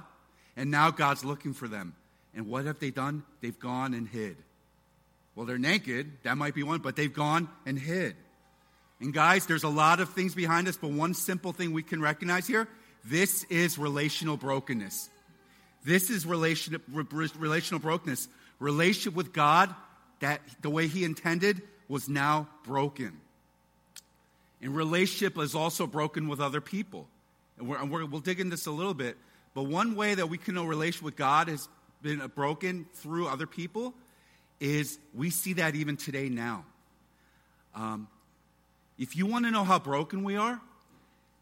and 0.56 0.70
now 0.70 0.90
God's 0.90 1.24
looking 1.24 1.52
for 1.52 1.68
them. 1.68 1.94
And 2.34 2.48
what 2.48 2.64
have 2.64 2.78
they 2.78 2.90
done? 2.90 3.22
They've 3.40 3.58
gone 3.58 3.94
and 3.94 4.08
hid. 4.08 4.36
Well, 5.34 5.46
they're 5.46 5.58
naked. 5.58 6.12
That 6.22 6.36
might 6.36 6.54
be 6.54 6.62
one, 6.62 6.81
but 6.81 6.96
they've 6.96 7.12
gone 7.12 7.48
and 7.66 7.78
hid. 7.78 8.16
And 9.00 9.12
guys, 9.12 9.46
there's 9.46 9.64
a 9.64 9.69
lot 9.69 10.00
of 10.00 10.10
things 10.10 10.34
behind 10.34 10.69
us, 10.69 10.76
but 10.76 10.90
one 10.90 11.14
simple 11.14 11.52
thing 11.52 11.72
we 11.72 11.82
can 11.82 12.00
recognize 12.00 12.46
here 12.46 12.69
this 13.04 13.44
is 13.44 13.76
relational 13.78 14.36
brokenness. 14.36 15.10
This 15.84 16.08
is 16.08 16.25
relation, 16.25 16.81
relational 16.88 17.81
brokenness. 17.81 18.28
Relationship 18.58 19.14
with 19.14 19.32
God, 19.32 19.75
that 20.20 20.40
the 20.62 20.70
way 20.70 20.86
He 20.86 21.04
intended, 21.04 21.60
was 21.88 22.08
now 22.08 22.48
broken. 22.64 23.20
And 24.62 24.75
relationship 24.75 25.36
is 25.38 25.54
also 25.54 25.86
broken 25.86 26.28
with 26.28 26.40
other 26.40 26.62
people. 26.62 27.06
And, 27.58 27.91
we 27.91 28.05
will 28.05 28.20
dig 28.20 28.41
into 28.41 28.53
this 28.53 28.64
a 28.67 28.70
little 28.70 28.94
bit. 28.94 29.19
But 29.53 29.64
one 29.64 29.94
way 29.94 30.14
that 30.14 30.29
we 30.29 30.38
can 30.38 30.55
know 30.55 30.64
relation 30.64 31.05
with 31.05 31.17
God 31.17 31.50
is 31.50 31.69
been 32.05 32.23
broken 32.34 32.87
through 32.93 33.27
other 33.27 33.46
people 33.46 33.94
is 34.61 34.99
we 35.15 35.31
see 35.31 35.55
that 35.55 35.75
even 35.75 35.96
today 35.96 36.29
now. 36.29 36.65
Um, 37.75 38.06
if 38.99 39.17
you 39.17 39.27
want 39.27 39.46
to 39.46 39.51
know 39.51 39.65
how 39.65 39.79
broken 39.79 40.23
we 40.23 40.37
are, 40.37 40.61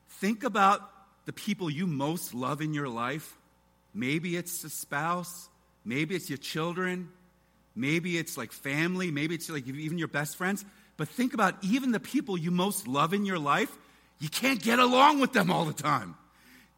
think 0.09 0.45
about 0.45 0.89
the 1.27 1.33
people 1.33 1.69
you 1.69 1.87
most 1.87 2.33
love 2.33 2.63
in 2.63 2.73
your 2.73 2.89
life. 2.89 3.37
Maybe 3.93 4.37
it's 4.37 4.63
a 4.65 4.71
spouse, 4.71 5.49
maybe 5.85 6.15
it's 6.15 6.31
your 6.31 6.39
children, 6.39 7.11
maybe 7.75 8.17
it's 8.17 8.39
like 8.39 8.53
family, 8.53 9.11
maybe 9.11 9.35
it's 9.35 9.51
like 9.51 9.67
even 9.67 9.99
your 9.99 10.09
best 10.09 10.37
friends. 10.37 10.65
But 10.97 11.09
think 11.09 11.35
about 11.35 11.57
even 11.63 11.91
the 11.91 12.01
people 12.01 12.39
you 12.39 12.53
most 12.53 12.87
love 12.87 13.13
in 13.13 13.27
your 13.27 13.39
life, 13.39 13.77
you 14.21 14.29
can't 14.29 14.63
get 14.63 14.79
along 14.79 15.19
with 15.19 15.33
them 15.33 15.51
all 15.51 15.65
the 15.65 15.73
time. 15.73 16.15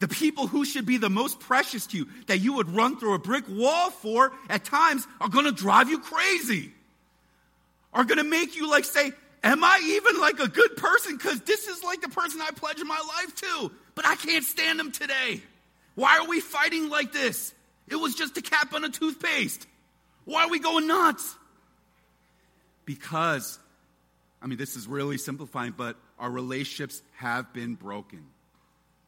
The 0.01 0.09
people 0.09 0.47
who 0.47 0.65
should 0.65 0.87
be 0.87 0.97
the 0.99 1.09
most 1.09 1.41
precious 1.41 1.87
to 1.89 1.97
you, 1.97 2.09
that 2.27 2.39
you 2.39 2.55
would 2.55 2.69
run 2.69 2.99
through 2.99 3.15
a 3.15 3.19
brick 3.19 3.45
wall 3.49 3.91
for, 3.91 4.33
at 4.49 4.65
times 4.65 5.07
are 5.21 5.29
going 5.29 5.47
to 5.47 5.53
drive 5.53 5.89
you 5.89 5.99
crazy. 5.99 6.73
Are 7.93 8.05
going 8.05 8.19
to 8.19 8.25
make 8.25 8.57
you 8.57 8.69
like 8.69 8.85
say, 8.85 9.13
Am 9.45 9.63
I 9.63 9.79
even 9.85 10.21
like 10.23 10.41
a 10.41 10.49
good 10.49 10.75
person? 10.79 11.19
Because 11.19 11.39
this 11.43 11.69
is 11.69 11.85
like 11.85 12.01
the 12.01 12.09
person 12.09 12.41
I 12.41 12.51
pledge 12.57 12.83
my 12.83 13.01
life 13.19 13.35
to, 13.37 13.71
but 13.95 14.07
I 14.07 14.17
can't 14.17 14.43
stand 14.43 14.79
them 14.79 14.91
today. 14.91 15.43
Why 15.95 16.19
are 16.19 16.27
we 16.27 16.41
fighting 16.41 16.89
like 16.89 17.13
this? 17.13 17.53
It 17.87 17.97
was 17.97 18.15
just 18.15 18.39
a 18.39 18.43
cap 18.43 18.73
on 18.73 18.85
a 18.85 18.89
toothpaste. 18.89 19.67
Why 20.25 20.45
are 20.45 20.49
we 20.49 20.61
going 20.61 20.87
nuts? 20.87 21.37
Because, 22.87 23.59
I 24.41 24.47
mean, 24.47 24.57
this 24.57 24.77
is 24.77 24.87
really 24.87 25.19
simplifying, 25.19 25.75
but 25.77 25.97
our 26.19 26.31
relationships 26.31 27.03
have 27.17 27.53
been 27.53 27.75
broken 27.75 28.25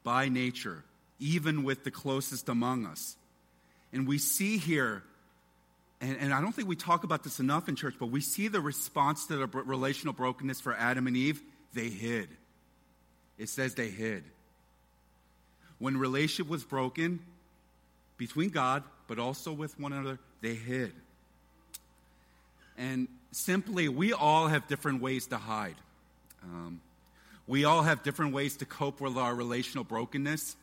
by 0.06 0.28
nature, 0.28 0.84
even 1.18 1.64
with 1.64 1.82
the 1.82 1.90
closest 1.90 2.48
among 2.48 2.86
us. 2.86 3.16
And 3.92 4.06
we 4.06 4.18
see 4.18 4.56
here, 4.56 5.02
and, 6.00 6.16
and, 6.20 6.32
I 6.32 6.40
don't 6.40 6.52
think 6.52 6.68
we 6.68 6.76
talk 6.76 7.02
about 7.02 7.24
this 7.24 7.40
enough 7.40 7.68
in 7.68 7.74
church, 7.74 7.96
but 7.98 8.06
we 8.06 8.20
see 8.20 8.46
the 8.46 8.60
response 8.60 9.26
to 9.26 9.36
the 9.36 9.48
relational 9.48 10.14
brokenness 10.14 10.60
for 10.60 10.74
Adam 10.74 11.08
and 11.08 11.16
Eve. 11.16 11.42
They 11.74 11.88
hid. 11.88 12.28
It 13.36 13.48
says 13.48 13.74
they 13.74 13.88
hid. 13.88 14.22
When 15.80 15.96
relationship 15.96 16.48
was 16.48 16.62
broken 16.62 17.18
between 18.16 18.50
God, 18.50 18.84
but 19.08 19.18
also 19.18 19.52
with 19.52 19.78
one 19.80 19.92
another, 19.92 20.20
they 20.40 20.54
hid. 20.54 20.92
And 22.78 23.08
simply, 23.32 23.88
we 23.88 24.12
all 24.12 24.46
have 24.46 24.68
different 24.68 25.02
ways 25.02 25.26
to 25.28 25.36
hide. 25.36 25.76
Um, 26.44 26.80
we 27.46 27.64
all 27.64 27.82
have 27.82 28.02
different 28.02 28.32
ways 28.32 28.56
to 28.58 28.66
cope 28.66 29.00
with 29.00 29.16
our 29.16 29.34
relational 29.34 29.84
brokenness. 29.84 30.56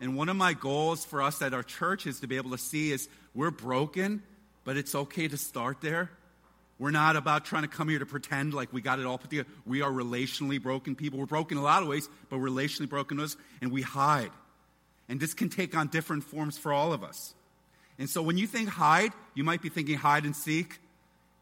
And 0.00 0.16
one 0.16 0.28
of 0.28 0.36
my 0.36 0.52
goals 0.52 1.04
for 1.04 1.22
us 1.22 1.42
at 1.42 1.54
our 1.54 1.62
church 1.62 2.06
is 2.06 2.20
to 2.20 2.26
be 2.26 2.36
able 2.36 2.50
to 2.50 2.58
see 2.58 2.92
is 2.92 3.08
we're 3.34 3.50
broken, 3.50 4.22
but 4.64 4.76
it's 4.76 4.94
okay 4.94 5.28
to 5.28 5.36
start 5.36 5.80
there. 5.80 6.10
We're 6.78 6.90
not 6.90 7.14
about 7.14 7.44
trying 7.44 7.62
to 7.62 7.68
come 7.68 7.88
here 7.88 8.00
to 8.00 8.06
pretend 8.06 8.54
like 8.54 8.72
we 8.72 8.80
got 8.80 8.98
it 8.98 9.06
all 9.06 9.18
put 9.18 9.30
together. 9.30 9.48
We 9.64 9.82
are 9.82 9.90
relationally 9.90 10.60
broken 10.60 10.96
people. 10.96 11.20
We're 11.20 11.26
broken 11.26 11.56
in 11.56 11.62
a 11.62 11.64
lot 11.64 11.82
of 11.82 11.88
ways, 11.88 12.08
but 12.28 12.38
relationally 12.38 12.88
broken 12.88 13.20
us, 13.20 13.36
and 13.60 13.70
we 13.70 13.82
hide. 13.82 14.32
And 15.08 15.20
this 15.20 15.34
can 15.34 15.48
take 15.48 15.76
on 15.76 15.88
different 15.88 16.24
forms 16.24 16.58
for 16.58 16.72
all 16.72 16.92
of 16.92 17.04
us. 17.04 17.34
And 17.98 18.10
so 18.10 18.22
when 18.22 18.36
you 18.38 18.46
think 18.46 18.68
hide, 18.68 19.12
you 19.34 19.44
might 19.44 19.62
be 19.62 19.68
thinking 19.68 19.96
hide 19.96 20.24
and 20.24 20.34
seek. 20.34 20.80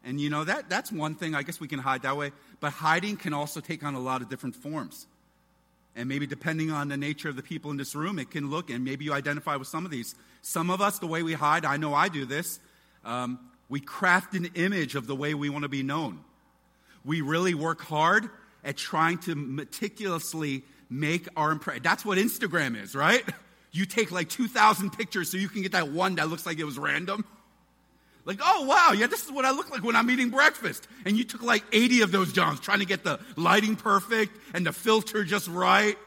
And 0.03 0.19
you 0.19 0.29
know, 0.29 0.43
that, 0.43 0.69
that's 0.69 0.91
one 0.91 1.15
thing. 1.15 1.35
I 1.35 1.43
guess 1.43 1.59
we 1.59 1.67
can 1.67 1.79
hide 1.79 2.01
that 2.03 2.17
way. 2.17 2.31
But 2.59 2.73
hiding 2.73 3.17
can 3.17 3.33
also 3.33 3.59
take 3.59 3.83
on 3.83 3.93
a 3.93 3.99
lot 3.99 4.21
of 4.21 4.29
different 4.29 4.55
forms. 4.55 5.07
And 5.95 6.07
maybe 6.07 6.25
depending 6.25 6.71
on 6.71 6.87
the 6.87 6.97
nature 6.97 7.29
of 7.29 7.35
the 7.35 7.43
people 7.43 7.69
in 7.69 7.77
this 7.77 7.95
room, 7.95 8.17
it 8.17 8.31
can 8.31 8.49
look, 8.49 8.69
and 8.69 8.85
maybe 8.85 9.05
you 9.05 9.13
identify 9.13 9.57
with 9.57 9.67
some 9.67 9.85
of 9.85 9.91
these. 9.91 10.15
Some 10.41 10.69
of 10.69 10.81
us, 10.81 10.99
the 10.99 11.07
way 11.07 11.21
we 11.21 11.33
hide, 11.33 11.65
I 11.65 11.77
know 11.77 11.93
I 11.93 12.07
do 12.07 12.25
this, 12.25 12.59
um, 13.03 13.39
we 13.67 13.79
craft 13.79 14.33
an 14.33 14.49
image 14.55 14.95
of 14.95 15.05
the 15.05 15.15
way 15.15 15.33
we 15.33 15.49
want 15.49 15.63
to 15.63 15.69
be 15.69 15.83
known. 15.83 16.19
We 17.03 17.21
really 17.21 17.53
work 17.53 17.81
hard 17.81 18.29
at 18.63 18.77
trying 18.77 19.17
to 19.19 19.35
meticulously 19.35 20.63
make 20.89 21.27
our 21.35 21.51
impression. 21.51 21.83
That's 21.83 22.05
what 22.05 22.17
Instagram 22.17 22.81
is, 22.81 22.95
right? 22.95 23.23
You 23.73 23.85
take 23.85 24.11
like 24.11 24.27
2,000 24.27 24.89
pictures 24.89 25.31
so 25.31 25.37
you 25.37 25.47
can 25.47 25.61
get 25.61 25.71
that 25.71 25.87
one 25.87 26.15
that 26.15 26.27
looks 26.27 26.45
like 26.45 26.59
it 26.59 26.65
was 26.65 26.77
random. 26.77 27.23
Like, 28.25 28.39
oh, 28.43 28.65
wow, 28.65 28.91
yeah, 28.93 29.07
this 29.07 29.25
is 29.25 29.31
what 29.31 29.45
I 29.45 29.51
look 29.51 29.71
like 29.71 29.83
when 29.83 29.95
I'm 29.95 30.09
eating 30.09 30.29
breakfast. 30.29 30.87
And 31.05 31.17
you 31.17 31.23
took 31.23 31.41
like 31.41 31.63
80 31.71 32.01
of 32.01 32.11
those 32.11 32.31
jobs 32.31 32.59
trying 32.59 32.79
to 32.79 32.85
get 32.85 33.03
the 33.03 33.19
lighting 33.35 33.75
perfect 33.75 34.37
and 34.53 34.65
the 34.65 34.73
filter 34.73 35.23
just 35.23 35.47
right. 35.47 35.97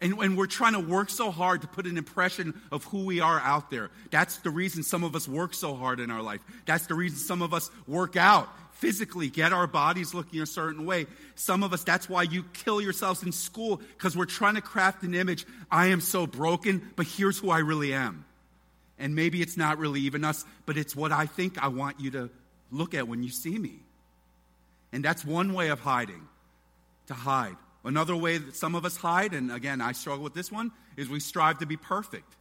And, 0.00 0.14
and 0.18 0.36
we're 0.36 0.46
trying 0.46 0.74
to 0.74 0.80
work 0.80 1.10
so 1.10 1.30
hard 1.30 1.62
to 1.62 1.68
put 1.68 1.86
an 1.86 1.96
impression 1.96 2.60
of 2.70 2.84
who 2.84 3.04
we 3.04 3.20
are 3.20 3.40
out 3.40 3.70
there. 3.70 3.90
That's 4.10 4.36
the 4.38 4.50
reason 4.50 4.82
some 4.82 5.02
of 5.02 5.16
us 5.16 5.26
work 5.26 5.54
so 5.54 5.74
hard 5.74 5.98
in 5.98 6.10
our 6.10 6.22
life. 6.22 6.40
That's 6.66 6.86
the 6.86 6.94
reason 6.94 7.18
some 7.18 7.42
of 7.42 7.52
us 7.52 7.70
work 7.86 8.16
out 8.16 8.48
physically, 8.78 9.28
get 9.28 9.52
our 9.52 9.66
bodies 9.66 10.14
looking 10.14 10.40
a 10.40 10.46
certain 10.46 10.86
way. 10.86 11.06
Some 11.34 11.64
of 11.64 11.72
us, 11.72 11.82
that's 11.82 12.08
why 12.08 12.22
you 12.22 12.44
kill 12.52 12.80
yourselves 12.80 13.24
in 13.24 13.32
school, 13.32 13.80
because 13.96 14.16
we're 14.16 14.24
trying 14.24 14.54
to 14.54 14.60
craft 14.60 15.02
an 15.02 15.14
image. 15.14 15.46
I 15.70 15.86
am 15.86 16.00
so 16.00 16.26
broken, 16.28 16.92
but 16.94 17.06
here's 17.06 17.38
who 17.38 17.50
I 17.50 17.58
really 17.58 17.92
am. 17.92 18.24
And 18.98 19.14
maybe 19.14 19.42
it's 19.42 19.56
not 19.56 19.78
really 19.78 20.00
even 20.00 20.24
us, 20.24 20.44
but 20.66 20.76
it's 20.76 20.96
what 20.96 21.12
I 21.12 21.26
think 21.26 21.62
I 21.62 21.68
want 21.68 22.00
you 22.00 22.10
to 22.12 22.30
look 22.70 22.94
at 22.94 23.06
when 23.06 23.22
you 23.22 23.30
see 23.30 23.56
me. 23.58 23.80
And 24.92 25.04
that's 25.04 25.24
one 25.24 25.52
way 25.52 25.68
of 25.68 25.80
hiding, 25.80 26.26
to 27.06 27.14
hide. 27.14 27.56
Another 27.84 28.16
way 28.16 28.38
that 28.38 28.56
some 28.56 28.74
of 28.74 28.84
us 28.84 28.96
hide, 28.96 29.34
and 29.34 29.52
again, 29.52 29.80
I 29.80 29.92
struggle 29.92 30.24
with 30.24 30.34
this 30.34 30.50
one, 30.50 30.72
is 30.96 31.08
we 31.08 31.20
strive 31.20 31.58
to 31.58 31.66
be 31.66 31.76
perfect. 31.76 32.36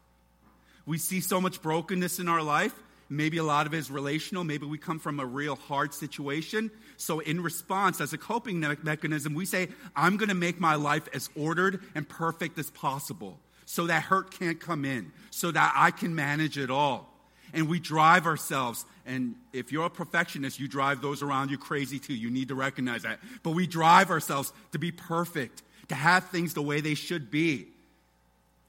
We 0.85 0.97
see 0.97 1.21
so 1.21 1.39
much 1.39 1.61
brokenness 1.61 2.19
in 2.19 2.27
our 2.27 2.41
life. 2.41 2.73
Maybe 3.09 3.37
a 3.37 3.43
lot 3.43 3.67
of 3.67 3.73
it 3.73 3.77
is 3.77 3.91
relational. 3.91 4.43
Maybe 4.43 4.65
we 4.65 4.77
come 4.77 4.99
from 4.99 5.19
a 5.19 5.25
real 5.25 5.55
hard 5.55 5.93
situation. 5.93 6.71
So, 6.97 7.19
in 7.19 7.41
response, 7.41 8.01
as 8.01 8.11
a 8.11 8.17
coping 8.17 8.59
mechanism, 8.83 9.33
we 9.33 9.45
say, 9.45 9.69
I'm 9.95 10.17
going 10.17 10.29
to 10.29 10.35
make 10.35 10.59
my 10.59 10.75
life 10.75 11.07
as 11.13 11.29
ordered 11.35 11.81
and 11.95 12.07
perfect 12.07 12.57
as 12.57 12.69
possible 12.71 13.39
so 13.67 13.85
that 13.87 14.01
hurt 14.01 14.31
can't 14.31 14.61
come 14.61 14.85
in, 14.85 15.11
so 15.29 15.51
that 15.51 15.73
I 15.75 15.91
can 15.91 16.15
manage 16.15 16.57
it 16.57 16.71
all. 16.71 17.13
And 17.53 17.69
we 17.69 17.81
drive 17.81 18.25
ourselves, 18.25 18.85
and 19.05 19.35
if 19.51 19.73
you're 19.73 19.85
a 19.85 19.89
perfectionist, 19.89 20.57
you 20.57 20.69
drive 20.69 21.01
those 21.01 21.21
around 21.21 21.51
you 21.51 21.57
crazy 21.57 21.99
too. 21.99 22.13
You 22.13 22.29
need 22.29 22.47
to 22.47 22.55
recognize 22.55 23.03
that. 23.03 23.19
But 23.43 23.51
we 23.51 23.67
drive 23.67 24.09
ourselves 24.09 24.53
to 24.71 24.79
be 24.79 24.91
perfect, 24.91 25.63
to 25.89 25.95
have 25.95 26.29
things 26.29 26.53
the 26.53 26.61
way 26.61 26.79
they 26.79 26.93
should 26.93 27.29
be. 27.29 27.67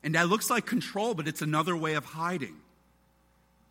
And 0.02 0.16
that 0.16 0.28
looks 0.28 0.50
like 0.50 0.66
control, 0.66 1.14
but 1.14 1.28
it's 1.28 1.42
another 1.42 1.76
way 1.76 1.94
of 1.94 2.04
hiding. 2.04 2.56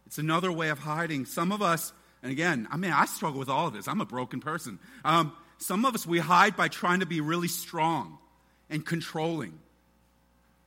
It's 0.05 0.17
another 0.17 0.51
way 0.51 0.69
of 0.69 0.79
hiding. 0.79 1.25
Some 1.25 1.51
of 1.51 1.61
us, 1.61 1.91
and 2.23 2.31
again, 2.31 2.69
I 2.71 2.77
mean, 2.77 2.93
I 2.93 3.05
struggle 3.05 3.39
with 3.39 3.49
all 3.49 3.67
of 3.67 3.73
this. 3.73 3.89
I'm 3.89 3.99
a 3.99 4.05
broken 4.05 4.39
person. 4.39 4.79
Um, 5.03 5.33
some 5.57 5.83
of 5.83 5.93
us, 5.93 6.05
we 6.05 6.19
hide 6.19 6.55
by 6.55 6.69
trying 6.69 7.01
to 7.01 7.05
be 7.05 7.19
really 7.19 7.49
strong 7.49 8.17
and 8.69 8.85
controlling 8.85 9.59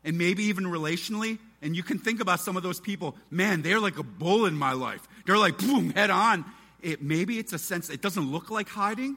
and 0.04 0.16
maybe 0.16 0.44
even 0.44 0.64
relationally. 0.64 1.38
And 1.62 1.76
you 1.76 1.82
can 1.82 1.98
think 1.98 2.20
about 2.20 2.40
some 2.40 2.56
of 2.56 2.62
those 2.62 2.80
people, 2.80 3.16
man, 3.30 3.62
they're 3.62 3.80
like 3.80 3.98
a 3.98 4.02
bull 4.02 4.46
in 4.46 4.54
my 4.54 4.72
life. 4.72 5.06
They're 5.26 5.38
like, 5.38 5.58
boom, 5.58 5.90
head 5.90 6.10
on. 6.10 6.44
It, 6.82 7.02
maybe 7.02 7.38
it's 7.38 7.52
a 7.52 7.58
sense, 7.58 7.90
it 7.90 8.00
doesn't 8.00 8.30
look 8.30 8.50
like 8.50 8.68
hiding, 8.68 9.16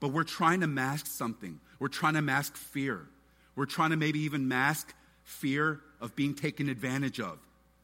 but 0.00 0.08
we're 0.08 0.24
trying 0.24 0.60
to 0.60 0.66
mask 0.66 1.06
something. 1.06 1.60
We're 1.78 1.88
trying 1.88 2.14
to 2.14 2.22
mask 2.22 2.56
fear. 2.56 3.06
We're 3.54 3.66
trying 3.66 3.90
to 3.90 3.96
maybe 3.96 4.20
even 4.20 4.48
mask 4.48 4.92
fear 5.22 5.80
of 6.00 6.16
being 6.16 6.34
taken 6.34 6.68
advantage 6.68 7.20
of. 7.20 7.38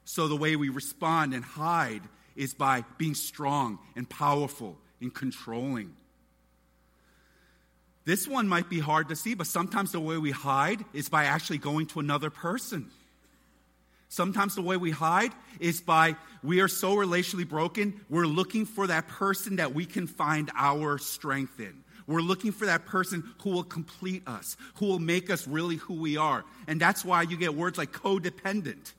So 0.04 0.28
the 0.28 0.36
way 0.36 0.56
we 0.56 0.68
respond 0.68 1.34
and 1.34 1.44
hide 1.44 2.02
is 2.36 2.54
by 2.54 2.84
being 2.98 3.14
strong 3.14 3.78
and 3.96 4.08
powerful 4.08 4.76
and 5.00 5.14
controlling. 5.14 5.94
This 8.04 8.28
one 8.28 8.48
might 8.48 8.68
be 8.68 8.80
hard 8.80 9.08
to 9.08 9.16
see, 9.16 9.34
but 9.34 9.46
sometimes 9.46 9.92
the 9.92 10.00
way 10.00 10.18
we 10.18 10.30
hide 10.30 10.84
is 10.92 11.08
by 11.08 11.24
actually 11.24 11.58
going 11.58 11.86
to 11.88 12.00
another 12.00 12.30
person. 12.30 12.90
Sometimes 14.10 14.54
the 14.54 14.62
way 14.62 14.76
we 14.76 14.90
hide 14.90 15.32
is 15.58 15.80
by 15.80 16.16
we 16.42 16.60
are 16.60 16.68
so 16.68 16.94
relationally 16.94 17.48
broken, 17.48 18.00
we're 18.10 18.26
looking 18.26 18.66
for 18.66 18.86
that 18.86 19.08
person 19.08 19.56
that 19.56 19.74
we 19.74 19.86
can 19.86 20.06
find 20.06 20.50
our 20.54 20.98
strength 20.98 21.58
in. 21.58 21.82
We're 22.06 22.20
looking 22.20 22.52
for 22.52 22.66
that 22.66 22.84
person 22.84 23.24
who 23.42 23.50
will 23.50 23.64
complete 23.64 24.28
us, 24.28 24.56
who 24.74 24.86
will 24.86 24.98
make 24.98 25.30
us 25.30 25.48
really 25.48 25.76
who 25.76 25.94
we 25.94 26.18
are. 26.18 26.44
And 26.66 26.78
that's 26.78 27.04
why 27.04 27.22
you 27.22 27.36
get 27.36 27.54
words 27.54 27.78
like 27.78 27.92
codependent. 27.92 28.92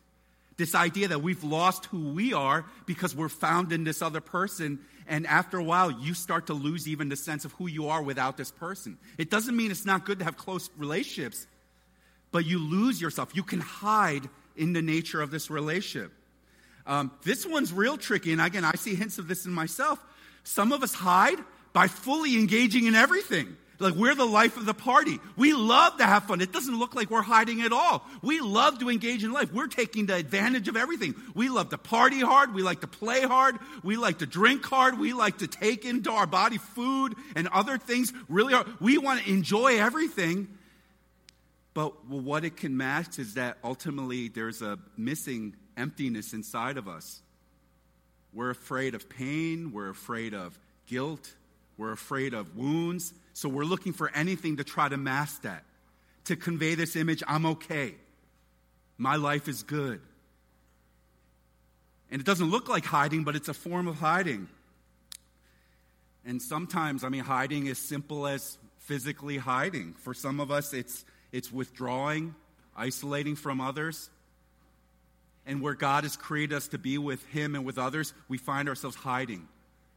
This 0.57 0.73
idea 0.75 1.09
that 1.09 1.21
we've 1.21 1.43
lost 1.43 1.85
who 1.85 2.13
we 2.13 2.33
are 2.33 2.65
because 2.85 3.15
we're 3.15 3.29
found 3.29 3.71
in 3.71 3.83
this 3.83 4.01
other 4.01 4.21
person 4.21 4.79
and 5.07 5.27
after 5.27 5.57
a 5.57 5.63
while, 5.63 5.91
you 5.91 6.13
start 6.13 6.47
to 6.47 6.53
lose 6.53 6.87
even 6.87 7.09
the 7.09 7.15
sense 7.15 7.45
of 7.45 7.51
who 7.53 7.67
you 7.67 7.89
are 7.89 8.01
without 8.01 8.37
this 8.37 8.51
person. 8.51 8.97
It 9.17 9.29
doesn't 9.29 9.55
mean 9.55 9.69
it's 9.69 9.85
not 9.85 10.05
good 10.05 10.19
to 10.19 10.25
have 10.25 10.35
close 10.35 10.69
relationships, 10.77 11.45
but 12.31 12.45
you 12.45 12.57
lose 12.57 12.99
yourself. 12.99 13.35
You 13.35 13.43
can 13.43 13.59
hide 13.59 14.27
in 14.55 14.73
the 14.73 14.81
nature 14.81 15.21
of 15.21 15.29
this 15.29 15.49
relationship. 15.49 16.11
Um, 16.87 17.11
this 17.23 17.45
one's 17.45 17.71
real 17.71 17.97
tricky, 17.97 18.31
and 18.31 18.41
again, 18.41 18.63
I 18.63 18.73
see 18.73 18.95
hints 18.95 19.17
of 19.17 19.27
this 19.27 19.45
in 19.45 19.51
myself. 19.51 20.03
Some 20.43 20.71
of 20.71 20.83
us 20.83 20.93
hide 20.93 21.37
by 21.73 21.87
fully 21.87 22.37
engaging 22.37 22.85
in 22.85 22.95
everything. 22.95 23.57
Like 23.79 23.93
we're 23.95 24.15
the 24.15 24.25
life 24.25 24.57
of 24.57 24.65
the 24.65 24.73
party. 24.73 25.19
We 25.35 25.53
love 25.53 25.97
to 25.97 26.05
have 26.05 26.23
fun. 26.23 26.41
It 26.41 26.51
doesn't 26.51 26.77
look 26.77 26.95
like 26.95 27.09
we're 27.09 27.21
hiding 27.21 27.61
at 27.61 27.73
all. 27.73 28.05
We 28.21 28.39
love 28.39 28.79
to 28.79 28.89
engage 28.89 29.23
in 29.23 29.31
life. 29.31 29.51
We're 29.51 29.67
taking 29.67 30.05
the 30.05 30.15
advantage 30.15 30.67
of 30.67 30.77
everything. 30.77 31.15
We 31.33 31.49
love 31.49 31.69
to 31.69 31.77
party 31.77 32.21
hard. 32.21 32.53
We 32.53 32.63
like 32.63 32.81
to 32.81 32.87
play 32.87 33.21
hard. 33.21 33.57
We 33.83 33.97
like 33.97 34.19
to 34.19 34.25
drink 34.25 34.65
hard. 34.65 34.97
We 34.97 35.13
like 35.13 35.39
to 35.39 35.47
take 35.47 35.85
into 35.85 36.11
our 36.11 36.27
body 36.27 36.57
food 36.57 37.15
and 37.35 37.47
other 37.49 37.77
things 37.77 38.13
really 38.29 38.53
hard. 38.53 38.67
We 38.79 38.97
want 38.97 39.23
to 39.23 39.29
enjoy 39.29 39.79
everything. 39.79 40.47
But 41.73 42.07
what 42.07 42.45
it 42.45 42.55
can 42.55 42.77
mask 42.77 43.19
is 43.19 43.33
that 43.33 43.57
ultimately 43.63 44.29
there's 44.29 44.61
a 44.61 44.79
missing 44.95 45.55
emptiness 45.75 46.33
inside 46.33 46.77
of 46.77 46.87
us. 46.87 47.21
We're 48.33 48.51
afraid 48.51 48.95
of 48.95 49.09
pain. 49.09 49.73
We're 49.73 49.89
afraid 49.89 50.33
of 50.33 50.57
guilt. 50.87 51.33
We're 51.77 51.91
afraid 51.91 52.33
of 52.33 52.55
wounds. 52.55 53.13
So 53.35 53.49
we're 53.49 53.65
looking 53.65 53.91
for 53.91 54.09
anything 54.15 54.57
to 54.57 54.63
try 54.63 54.87
to 54.87 54.95
mask 54.95 55.41
that, 55.41 55.65
to 56.23 56.37
convey 56.37 56.75
this 56.75 56.95
image 56.95 57.21
I'm 57.27 57.45
okay. 57.45 57.95
My 58.97 59.17
life 59.17 59.49
is 59.49 59.61
good. 59.61 59.99
And 62.09 62.21
it 62.21 62.25
doesn't 62.25 62.49
look 62.49 62.69
like 62.69 62.85
hiding, 62.85 63.25
but 63.25 63.35
it's 63.35 63.49
a 63.49 63.53
form 63.53 63.89
of 63.89 63.97
hiding. 63.97 64.47
And 66.25 66.41
sometimes, 66.41 67.03
I 67.03 67.09
mean, 67.09 67.25
hiding 67.25 67.67
is 67.67 67.77
simple 67.77 68.25
as 68.25 68.57
physically 68.79 69.37
hiding. 69.37 69.95
For 69.99 70.13
some 70.13 70.39
of 70.39 70.49
us, 70.49 70.73
it's, 70.73 71.03
it's 71.33 71.51
withdrawing, 71.51 72.35
isolating 72.73 73.35
from 73.35 73.59
others. 73.59 74.09
And 75.45 75.61
where 75.61 75.75
God 75.75 76.05
has 76.05 76.15
created 76.15 76.55
us 76.55 76.69
to 76.69 76.77
be 76.77 76.97
with 76.97 77.23
Him 77.25 77.53
and 77.53 77.65
with 77.65 77.77
others, 77.77 78.13
we 78.29 78.37
find 78.37 78.69
ourselves 78.69 78.95
hiding 78.95 79.49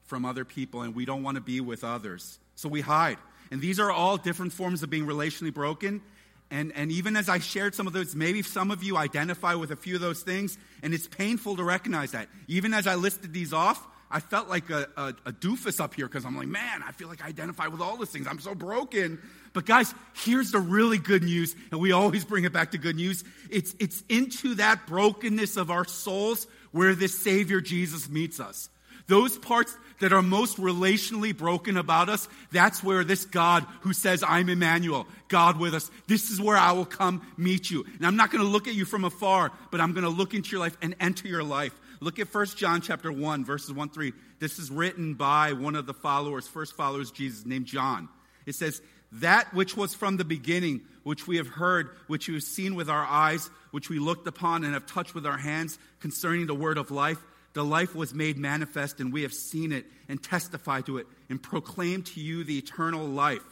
from 0.08 0.24
other 0.24 0.44
people 0.44 0.82
and 0.82 0.94
we 0.94 1.04
don't 1.04 1.22
want 1.22 1.36
to 1.36 1.40
be 1.40 1.60
with 1.60 1.84
others. 1.84 2.38
So 2.56 2.68
we 2.68 2.80
hide. 2.80 3.18
And 3.50 3.60
these 3.60 3.78
are 3.78 3.90
all 3.90 4.16
different 4.16 4.52
forms 4.52 4.82
of 4.82 4.90
being 4.90 5.06
relationally 5.06 5.54
broken. 5.54 6.02
And, 6.50 6.72
and 6.74 6.90
even 6.90 7.16
as 7.16 7.28
I 7.28 7.38
shared 7.38 7.74
some 7.74 7.86
of 7.86 7.92
those, 7.92 8.16
maybe 8.16 8.42
some 8.42 8.70
of 8.70 8.82
you 8.82 8.96
identify 8.96 9.54
with 9.54 9.70
a 9.70 9.76
few 9.76 9.94
of 9.94 10.00
those 10.00 10.22
things, 10.22 10.56
and 10.82 10.94
it's 10.94 11.06
painful 11.06 11.56
to 11.56 11.62
recognize 11.62 12.12
that. 12.12 12.28
Even 12.46 12.72
as 12.72 12.86
I 12.86 12.94
listed 12.94 13.34
these 13.34 13.52
off, 13.52 13.86
I 14.10 14.20
felt 14.20 14.48
like 14.48 14.70
a, 14.70 14.88
a, 14.96 15.08
a 15.26 15.32
doofus 15.32 15.78
up 15.80 15.94
here 15.94 16.06
because 16.06 16.24
I'm 16.24 16.36
like, 16.36 16.48
man, 16.48 16.82
I 16.82 16.92
feel 16.92 17.08
like 17.08 17.22
I 17.22 17.28
identify 17.28 17.66
with 17.66 17.82
all 17.82 17.98
those 17.98 18.08
things. 18.08 18.26
I'm 18.26 18.40
so 18.40 18.54
broken. 18.54 19.20
But 19.52 19.66
guys, 19.66 19.92
here's 20.24 20.50
the 20.50 20.58
really 20.58 20.96
good 20.96 21.22
news, 21.22 21.54
and 21.70 21.80
we 21.80 21.92
always 21.92 22.24
bring 22.24 22.44
it 22.44 22.52
back 22.52 22.70
to 22.70 22.78
good 22.78 22.96
news. 22.96 23.24
It's, 23.50 23.74
it's 23.78 24.02
into 24.08 24.54
that 24.54 24.86
brokenness 24.86 25.58
of 25.58 25.70
our 25.70 25.84
souls 25.84 26.46
where 26.72 26.94
this 26.94 27.18
Savior 27.18 27.60
Jesus 27.60 28.08
meets 28.08 28.40
us. 28.40 28.70
Those 29.08 29.38
parts 29.38 29.76
that 30.00 30.12
are 30.12 30.22
most 30.22 30.58
relationally 30.58 31.36
broken 31.36 31.76
about 31.78 32.10
us, 32.10 32.28
that's 32.52 32.84
where 32.84 33.02
this 33.04 33.24
God 33.24 33.66
who 33.80 33.94
says, 33.94 34.22
I'm 34.26 34.50
Emmanuel, 34.50 35.06
God 35.28 35.58
with 35.58 35.74
us, 35.74 35.90
this 36.06 36.30
is 36.30 36.40
where 36.40 36.58
I 36.58 36.72
will 36.72 36.84
come 36.84 37.26
meet 37.36 37.70
you. 37.70 37.84
And 37.96 38.06
I'm 38.06 38.16
not 38.16 38.30
going 38.30 38.44
to 38.44 38.48
look 38.48 38.68
at 38.68 38.74
you 38.74 38.84
from 38.84 39.04
afar, 39.04 39.50
but 39.70 39.80
I'm 39.80 39.92
going 39.92 40.04
to 40.04 40.10
look 40.10 40.34
into 40.34 40.50
your 40.50 40.60
life 40.60 40.76
and 40.82 40.94
enter 41.00 41.26
your 41.26 41.42
life. 41.42 41.72
Look 42.00 42.18
at 42.18 42.32
1 42.32 42.46
John 42.48 42.82
chapter 42.82 43.10
1, 43.10 43.44
verses 43.44 43.72
1 43.72 43.88
3. 43.88 44.12
This 44.38 44.58
is 44.58 44.70
written 44.70 45.14
by 45.14 45.54
one 45.54 45.74
of 45.74 45.86
the 45.86 45.94
followers, 45.94 46.46
first 46.46 46.76
followers 46.76 47.10
Jesus, 47.10 47.44
named 47.44 47.66
John. 47.66 48.08
It 48.46 48.54
says, 48.54 48.80
That 49.12 49.52
which 49.54 49.76
was 49.76 49.94
from 49.94 50.18
the 50.18 50.24
beginning, 50.24 50.82
which 51.02 51.26
we 51.26 51.38
have 51.38 51.48
heard, 51.48 51.90
which 52.06 52.28
we 52.28 52.34
have 52.34 52.44
seen 52.44 52.76
with 52.76 52.88
our 52.88 53.04
eyes, 53.04 53.50
which 53.70 53.88
we 53.88 53.98
looked 53.98 54.28
upon 54.28 54.64
and 54.64 54.74
have 54.74 54.86
touched 54.86 55.14
with 55.14 55.26
our 55.26 55.38
hands 55.38 55.78
concerning 55.98 56.46
the 56.46 56.54
word 56.54 56.78
of 56.78 56.90
life 56.90 57.18
the 57.58 57.64
life 57.64 57.92
was 57.92 58.14
made 58.14 58.38
manifest, 58.38 59.00
and 59.00 59.12
we 59.12 59.22
have 59.22 59.34
seen 59.34 59.72
it 59.72 59.84
and 60.08 60.22
testified 60.22 60.86
to 60.86 60.98
it 60.98 61.08
and 61.28 61.42
proclaimed 61.42 62.06
to 62.06 62.20
you 62.20 62.44
the 62.44 62.56
eternal 62.56 63.04
life, 63.04 63.42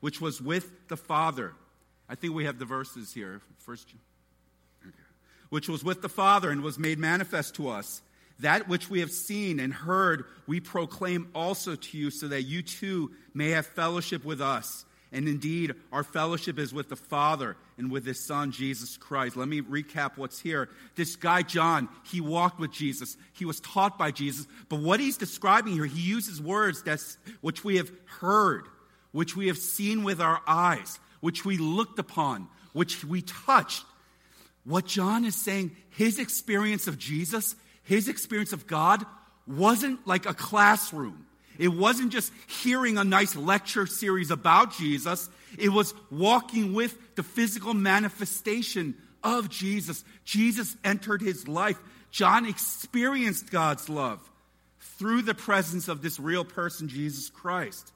which 0.00 0.20
was 0.20 0.42
with 0.42 0.88
the 0.88 0.96
Father. 0.96 1.52
I 2.08 2.16
think 2.16 2.34
we 2.34 2.44
have 2.46 2.58
the 2.58 2.64
verses 2.64 3.14
here. 3.14 3.40
First, 3.58 3.86
okay. 4.84 4.92
which 5.50 5.68
was 5.68 5.84
with 5.84 6.02
the 6.02 6.08
Father 6.08 6.50
and 6.50 6.60
was 6.60 6.76
made 6.76 6.98
manifest 6.98 7.54
to 7.54 7.68
us. 7.68 8.02
That 8.40 8.66
which 8.66 8.90
we 8.90 8.98
have 8.98 9.12
seen 9.12 9.60
and 9.60 9.72
heard, 9.72 10.24
we 10.48 10.58
proclaim 10.58 11.28
also 11.32 11.76
to 11.76 11.96
you, 11.96 12.10
so 12.10 12.26
that 12.26 12.42
you 12.42 12.62
too 12.62 13.12
may 13.32 13.50
have 13.50 13.64
fellowship 13.64 14.24
with 14.24 14.40
us. 14.40 14.84
And 15.12 15.28
indeed, 15.28 15.74
our 15.92 16.02
fellowship 16.02 16.58
is 16.58 16.72
with 16.72 16.88
the 16.88 16.96
Father 16.96 17.56
and 17.76 17.90
with 17.90 18.06
his 18.06 18.24
Son, 18.24 18.50
Jesus 18.50 18.96
Christ. 18.96 19.36
Let 19.36 19.46
me 19.46 19.60
recap 19.60 20.16
what's 20.16 20.40
here. 20.40 20.70
This 20.94 21.16
guy, 21.16 21.42
John, 21.42 21.90
he 22.04 22.22
walked 22.22 22.58
with 22.58 22.72
Jesus. 22.72 23.18
He 23.34 23.44
was 23.44 23.60
taught 23.60 23.98
by 23.98 24.10
Jesus. 24.10 24.46
But 24.70 24.80
what 24.80 25.00
he's 25.00 25.18
describing 25.18 25.74
here, 25.74 25.84
he 25.84 26.00
uses 26.00 26.40
words 26.40 26.82
that's, 26.82 27.18
which 27.42 27.62
we 27.62 27.76
have 27.76 27.90
heard, 28.20 28.64
which 29.12 29.36
we 29.36 29.48
have 29.48 29.58
seen 29.58 30.02
with 30.02 30.18
our 30.18 30.40
eyes, 30.46 30.98
which 31.20 31.44
we 31.44 31.58
looked 31.58 31.98
upon, 31.98 32.48
which 32.72 33.04
we 33.04 33.20
touched. 33.20 33.84
What 34.64 34.86
John 34.86 35.26
is 35.26 35.36
saying, 35.36 35.76
his 35.90 36.18
experience 36.18 36.86
of 36.86 36.96
Jesus, 36.96 37.54
his 37.82 38.08
experience 38.08 38.54
of 38.54 38.66
God, 38.66 39.04
wasn't 39.46 40.06
like 40.06 40.24
a 40.24 40.32
classroom. 40.32 41.26
It 41.62 41.68
wasn't 41.72 42.10
just 42.10 42.32
hearing 42.48 42.98
a 42.98 43.04
nice 43.04 43.36
lecture 43.36 43.86
series 43.86 44.32
about 44.32 44.72
Jesus, 44.72 45.30
it 45.56 45.68
was 45.68 45.94
walking 46.10 46.72
with 46.72 47.14
the 47.14 47.22
physical 47.22 47.72
manifestation 47.72 48.96
of 49.22 49.48
Jesus. 49.48 50.04
Jesus 50.24 50.74
entered 50.82 51.22
his 51.22 51.46
life. 51.46 51.78
John 52.10 52.46
experienced 52.46 53.52
God's 53.52 53.88
love 53.88 54.18
through 54.98 55.22
the 55.22 55.34
presence 55.34 55.86
of 55.86 56.02
this 56.02 56.18
real 56.18 56.44
person, 56.44 56.88
Jesus 56.88 57.30
Christ. 57.30 57.92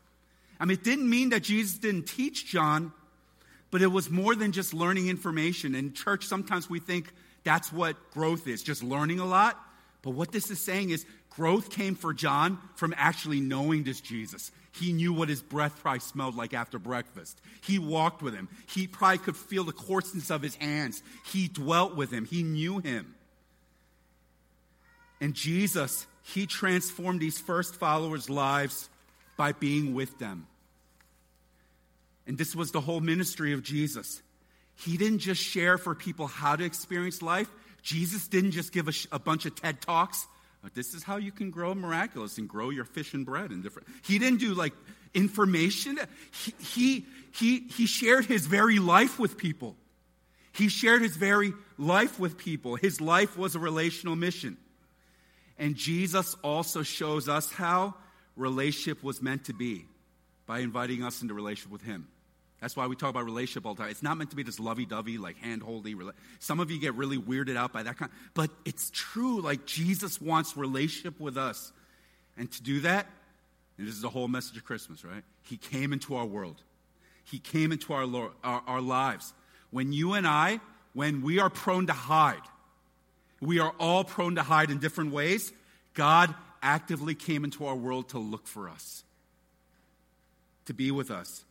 I 0.60 0.64
mean, 0.64 0.78
it 0.78 0.84
didn't 0.84 1.10
mean 1.10 1.30
that 1.30 1.42
Jesus 1.42 1.76
didn't 1.78 2.06
teach 2.06 2.46
John, 2.46 2.92
but 3.72 3.82
it 3.82 3.88
was 3.88 4.08
more 4.08 4.36
than 4.36 4.52
just 4.52 4.74
learning 4.74 5.08
information. 5.08 5.74
In 5.74 5.92
church, 5.92 6.26
sometimes 6.26 6.70
we 6.70 6.78
think 6.78 7.12
that's 7.42 7.72
what 7.72 7.96
growth 8.12 8.46
is, 8.46 8.62
just 8.62 8.84
learning 8.84 9.18
a 9.18 9.26
lot. 9.26 9.60
But 10.02 10.10
what 10.10 10.30
this 10.30 10.52
is 10.52 10.60
saying 10.60 10.90
is 10.90 11.04
growth 11.36 11.70
came 11.70 11.94
for 11.94 12.14
John 12.14 12.58
from 12.74 12.94
actually 12.96 13.40
knowing 13.40 13.84
this 13.84 14.00
Jesus. 14.00 14.50
He 14.72 14.92
knew 14.92 15.12
what 15.12 15.28
his 15.28 15.42
breath 15.42 15.78
probably 15.80 16.00
smelled 16.00 16.34
like 16.34 16.54
after 16.54 16.78
breakfast. 16.78 17.40
He 17.60 17.78
walked 17.78 18.22
with 18.22 18.34
him. 18.34 18.48
He 18.66 18.86
probably 18.86 19.18
could 19.18 19.36
feel 19.36 19.64
the 19.64 19.72
coarseness 19.72 20.30
of 20.30 20.42
his 20.42 20.54
hands. 20.56 21.02
He 21.32 21.48
dwelt 21.48 21.94
with 21.94 22.10
him. 22.10 22.24
He 22.24 22.42
knew 22.42 22.78
him. 22.78 23.14
And 25.20 25.34
Jesus, 25.34 26.06
he 26.22 26.46
transformed 26.46 27.20
these 27.20 27.38
first 27.38 27.76
followers' 27.76 28.28
lives 28.28 28.88
by 29.36 29.52
being 29.52 29.94
with 29.94 30.18
them. 30.18 30.46
And 32.26 32.36
this 32.36 32.56
was 32.56 32.72
the 32.72 32.80
whole 32.80 33.00
ministry 33.00 33.52
of 33.52 33.62
Jesus. 33.62 34.22
He 34.74 34.96
didn't 34.96 35.20
just 35.20 35.42
share 35.42 35.78
for 35.78 35.94
people 35.94 36.26
how 36.26 36.56
to 36.56 36.64
experience 36.64 37.22
life, 37.22 37.48
Jesus 37.82 38.26
didn't 38.26 38.50
just 38.50 38.72
give 38.72 38.88
a, 38.88 38.92
sh- 38.92 39.06
a 39.12 39.18
bunch 39.18 39.46
of 39.46 39.54
TED 39.54 39.80
Talks. 39.80 40.26
This 40.74 40.94
is 40.94 41.02
how 41.02 41.16
you 41.16 41.32
can 41.32 41.50
grow 41.50 41.74
miraculous 41.74 42.38
and 42.38 42.48
grow 42.48 42.70
your 42.70 42.84
fish 42.84 43.14
and 43.14 43.24
bread 43.24 43.50
and 43.50 43.62
different. 43.62 43.88
He 44.02 44.18
didn't 44.18 44.40
do 44.40 44.54
like 44.54 44.72
information. 45.14 45.98
He, 46.32 46.54
he, 46.60 47.06
he, 47.32 47.60
he 47.68 47.86
shared 47.86 48.26
his 48.26 48.46
very 48.46 48.78
life 48.78 49.18
with 49.18 49.36
people. 49.36 49.76
He 50.52 50.68
shared 50.68 51.02
his 51.02 51.16
very 51.16 51.52
life 51.76 52.18
with 52.18 52.38
people. 52.38 52.76
His 52.76 53.00
life 53.00 53.36
was 53.36 53.54
a 53.54 53.58
relational 53.58 54.16
mission. 54.16 54.56
And 55.58 55.74
Jesus 55.74 56.34
also 56.42 56.82
shows 56.82 57.28
us 57.28 57.50
how 57.50 57.94
relationship 58.36 59.02
was 59.02 59.22
meant 59.22 59.44
to 59.44 59.52
be 59.52 59.86
by 60.46 60.60
inviting 60.60 61.02
us 61.02 61.22
into 61.22 61.34
relationship 61.34 61.72
with 61.72 61.82
him. 61.82 62.08
That's 62.60 62.74
why 62.74 62.86
we 62.86 62.96
talk 62.96 63.10
about 63.10 63.24
relationship 63.24 63.66
all 63.66 63.74
the 63.74 63.82
time. 63.82 63.90
It's 63.90 64.02
not 64.02 64.16
meant 64.16 64.30
to 64.30 64.36
be 64.36 64.42
this 64.42 64.58
lovey-dovey, 64.58 65.18
like 65.18 65.36
hand-holdy. 65.36 65.94
Some 66.38 66.58
of 66.58 66.70
you 66.70 66.80
get 66.80 66.94
really 66.94 67.18
weirded 67.18 67.56
out 67.56 67.72
by 67.72 67.82
that 67.82 67.98
kind, 67.98 68.10
but 68.32 68.50
it's 68.64 68.90
true. 68.94 69.40
Like 69.40 69.66
Jesus 69.66 70.20
wants 70.20 70.56
relationship 70.56 71.20
with 71.20 71.36
us, 71.36 71.72
and 72.36 72.50
to 72.52 72.62
do 72.62 72.80
that, 72.80 73.06
and 73.76 73.86
this 73.86 73.94
is 73.94 74.00
the 74.00 74.08
whole 74.08 74.26
message 74.26 74.56
of 74.56 74.64
Christmas, 74.64 75.04
right? 75.04 75.22
He 75.42 75.58
came 75.58 75.92
into 75.92 76.16
our 76.16 76.24
world. 76.24 76.62
He 77.24 77.38
came 77.38 77.72
into 77.72 77.92
our, 77.92 78.30
our, 78.42 78.62
our 78.66 78.80
lives. 78.80 79.34
When 79.70 79.92
you 79.92 80.14
and 80.14 80.26
I, 80.26 80.60
when 80.94 81.22
we 81.22 81.40
are 81.40 81.50
prone 81.50 81.88
to 81.88 81.92
hide, 81.92 82.40
we 83.40 83.58
are 83.58 83.74
all 83.78 84.02
prone 84.02 84.36
to 84.36 84.42
hide 84.42 84.70
in 84.70 84.78
different 84.78 85.12
ways. 85.12 85.52
God 85.92 86.34
actively 86.62 87.14
came 87.14 87.44
into 87.44 87.66
our 87.66 87.74
world 87.74 88.08
to 88.10 88.18
look 88.18 88.46
for 88.46 88.68
us, 88.68 89.04
to 90.64 90.72
be 90.72 90.90
with 90.90 91.10
us 91.10 91.44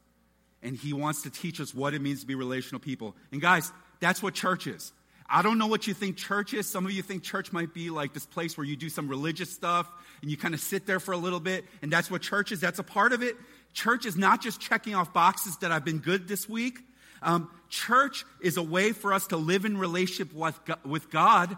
and 0.65 0.75
he 0.75 0.93
wants 0.93 1.21
to 1.21 1.29
teach 1.29 1.61
us 1.61 1.75
what 1.75 1.93
it 1.93 2.01
means 2.01 2.21
to 2.21 2.25
be 2.25 2.33
relational 2.33 2.79
people. 2.79 3.15
And 3.31 3.39
guys, 3.39 3.71
that's 3.99 4.23
what 4.23 4.33
church 4.33 4.65
is. 4.65 4.91
I 5.29 5.43
don't 5.43 5.59
know 5.59 5.67
what 5.67 5.85
you 5.85 5.93
think 5.93 6.17
church 6.17 6.55
is. 6.55 6.67
Some 6.67 6.85
of 6.85 6.91
you 6.91 7.03
think 7.03 7.21
church 7.21 7.53
might 7.53 7.71
be 7.71 7.91
like 7.91 8.13
this 8.13 8.25
place 8.25 8.57
where 8.57 8.65
you 8.65 8.75
do 8.75 8.89
some 8.89 9.07
religious 9.07 9.51
stuff 9.51 9.87
and 10.21 10.31
you 10.31 10.37
kind 10.37 10.55
of 10.55 10.59
sit 10.59 10.87
there 10.87 10.99
for 10.99 11.11
a 11.11 11.17
little 11.17 11.39
bit, 11.39 11.65
and 11.83 11.91
that's 11.91 12.09
what 12.09 12.23
church 12.23 12.51
is. 12.51 12.59
That's 12.59 12.79
a 12.79 12.83
part 12.83 13.13
of 13.13 13.21
it. 13.21 13.35
Church 13.73 14.07
is 14.07 14.17
not 14.17 14.41
just 14.41 14.59
checking 14.59 14.95
off 14.95 15.13
boxes 15.13 15.55
that 15.57 15.71
I've 15.71 15.85
been 15.85 15.99
good 15.99 16.27
this 16.27 16.49
week. 16.49 16.79
Um, 17.21 17.49
church 17.69 18.25
is 18.41 18.57
a 18.57 18.63
way 18.63 18.91
for 18.91 19.13
us 19.13 19.27
to 19.27 19.37
live 19.37 19.65
in 19.65 19.77
relationship 19.77 20.33
with, 20.33 20.59
with 20.83 21.11
God 21.11 21.55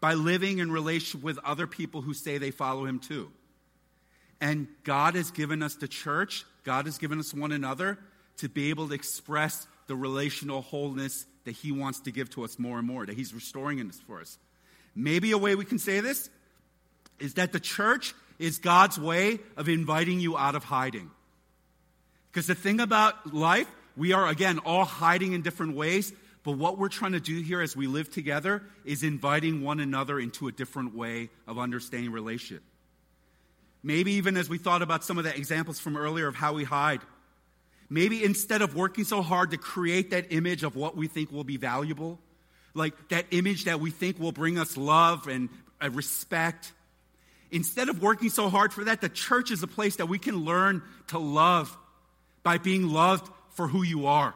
by 0.00 0.14
living 0.14 0.58
in 0.58 0.70
relationship 0.70 1.22
with 1.22 1.38
other 1.44 1.66
people 1.66 2.02
who 2.02 2.12
say 2.12 2.36
they 2.36 2.50
follow 2.50 2.84
Him 2.84 2.98
too. 2.98 3.30
And 4.38 4.68
God 4.84 5.14
has 5.14 5.30
given 5.30 5.62
us 5.62 5.76
the 5.76 5.88
church, 5.88 6.44
God 6.64 6.84
has 6.84 6.98
given 6.98 7.18
us 7.18 7.32
one 7.32 7.52
another 7.52 7.98
to 8.40 8.48
be 8.48 8.70
able 8.70 8.88
to 8.88 8.94
express 8.94 9.66
the 9.86 9.96
relational 9.96 10.62
wholeness 10.62 11.26
that 11.44 11.52
He 11.52 11.72
wants 11.72 12.00
to 12.00 12.12
give 12.12 12.30
to 12.30 12.44
us 12.44 12.58
more 12.58 12.78
and 12.78 12.86
more, 12.86 13.06
that 13.06 13.16
He's 13.16 13.34
restoring 13.34 13.78
in 13.78 13.86
this 13.86 14.00
for 14.00 14.20
us. 14.20 14.38
Maybe 14.94 15.30
a 15.32 15.38
way 15.38 15.54
we 15.54 15.64
can 15.64 15.78
say 15.78 16.00
this 16.00 16.28
is 17.18 17.34
that 17.34 17.52
the 17.52 17.60
church 17.60 18.14
is 18.38 18.58
God's 18.58 18.98
way 18.98 19.38
of 19.56 19.68
inviting 19.68 20.20
you 20.20 20.36
out 20.36 20.54
of 20.54 20.64
hiding. 20.64 21.10
Because 22.30 22.46
the 22.46 22.54
thing 22.54 22.80
about 22.80 23.34
life, 23.34 23.68
we 23.96 24.12
are 24.12 24.28
again 24.28 24.58
all 24.60 24.84
hiding 24.84 25.32
in 25.32 25.42
different 25.42 25.76
ways, 25.76 26.12
but 26.42 26.52
what 26.52 26.78
we're 26.78 26.88
trying 26.88 27.12
to 27.12 27.20
do 27.20 27.40
here 27.42 27.60
as 27.60 27.76
we 27.76 27.86
live 27.86 28.10
together 28.10 28.62
is 28.84 29.02
inviting 29.02 29.62
one 29.62 29.80
another 29.80 30.18
into 30.18 30.48
a 30.48 30.52
different 30.52 30.94
way 30.94 31.28
of 31.46 31.58
understanding 31.58 32.12
relationship. 32.12 32.62
Maybe 33.82 34.12
even 34.12 34.36
as 34.36 34.48
we 34.48 34.58
thought 34.58 34.82
about 34.82 35.04
some 35.04 35.18
of 35.18 35.24
the 35.24 35.34
examples 35.34 35.78
from 35.78 35.96
earlier 35.96 36.26
of 36.26 36.34
how 36.34 36.54
we 36.54 36.64
hide, 36.64 37.00
Maybe 37.92 38.22
instead 38.22 38.62
of 38.62 38.76
working 38.76 39.02
so 39.02 39.20
hard 39.20 39.50
to 39.50 39.58
create 39.58 40.10
that 40.10 40.32
image 40.32 40.62
of 40.62 40.76
what 40.76 40.96
we 40.96 41.08
think 41.08 41.32
will 41.32 41.44
be 41.44 41.56
valuable, 41.56 42.20
like 42.72 43.08
that 43.08 43.26
image 43.32 43.64
that 43.64 43.80
we 43.80 43.90
think 43.90 44.20
will 44.20 44.30
bring 44.30 44.58
us 44.58 44.76
love 44.76 45.26
and 45.26 45.48
respect, 45.92 46.72
instead 47.50 47.88
of 47.88 48.00
working 48.00 48.30
so 48.30 48.48
hard 48.48 48.72
for 48.72 48.84
that, 48.84 49.00
the 49.00 49.08
church 49.08 49.50
is 49.50 49.64
a 49.64 49.66
place 49.66 49.96
that 49.96 50.06
we 50.06 50.20
can 50.20 50.44
learn 50.44 50.82
to 51.08 51.18
love 51.18 51.76
by 52.44 52.58
being 52.58 52.88
loved 52.88 53.28
for 53.50 53.66
who 53.66 53.82
you 53.82 54.06
are, 54.06 54.34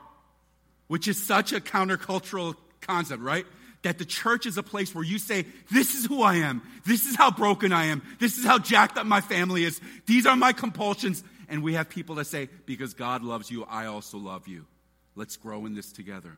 which 0.88 1.06
is 1.06 1.24
such 1.24 1.52
a 1.52 1.60
countercultural 1.60 2.56
concept, 2.80 3.22
right? 3.22 3.46
That 3.82 3.98
the 3.98 4.04
church 4.04 4.46
is 4.46 4.58
a 4.58 4.62
place 4.64 4.94
where 4.94 5.04
you 5.04 5.18
say, 5.18 5.46
This 5.70 5.94
is 5.94 6.06
who 6.06 6.22
I 6.22 6.36
am. 6.36 6.62
This 6.86 7.06
is 7.06 7.14
how 7.14 7.30
broken 7.30 7.72
I 7.72 7.86
am. 7.86 8.02
This 8.18 8.36
is 8.36 8.44
how 8.44 8.58
jacked 8.58 8.98
up 8.98 9.06
my 9.06 9.20
family 9.20 9.62
is. 9.62 9.80
These 10.06 10.26
are 10.26 10.36
my 10.36 10.52
compulsions. 10.52 11.22
And 11.54 11.62
we 11.62 11.74
have 11.74 11.88
people 11.88 12.16
that 12.16 12.24
say, 12.24 12.48
Because 12.66 12.94
God 12.94 13.22
loves 13.22 13.48
you, 13.48 13.64
I 13.70 13.86
also 13.86 14.18
love 14.18 14.48
you. 14.48 14.66
Let's 15.14 15.36
grow 15.36 15.66
in 15.66 15.74
this 15.76 15.92
together. 15.92 16.36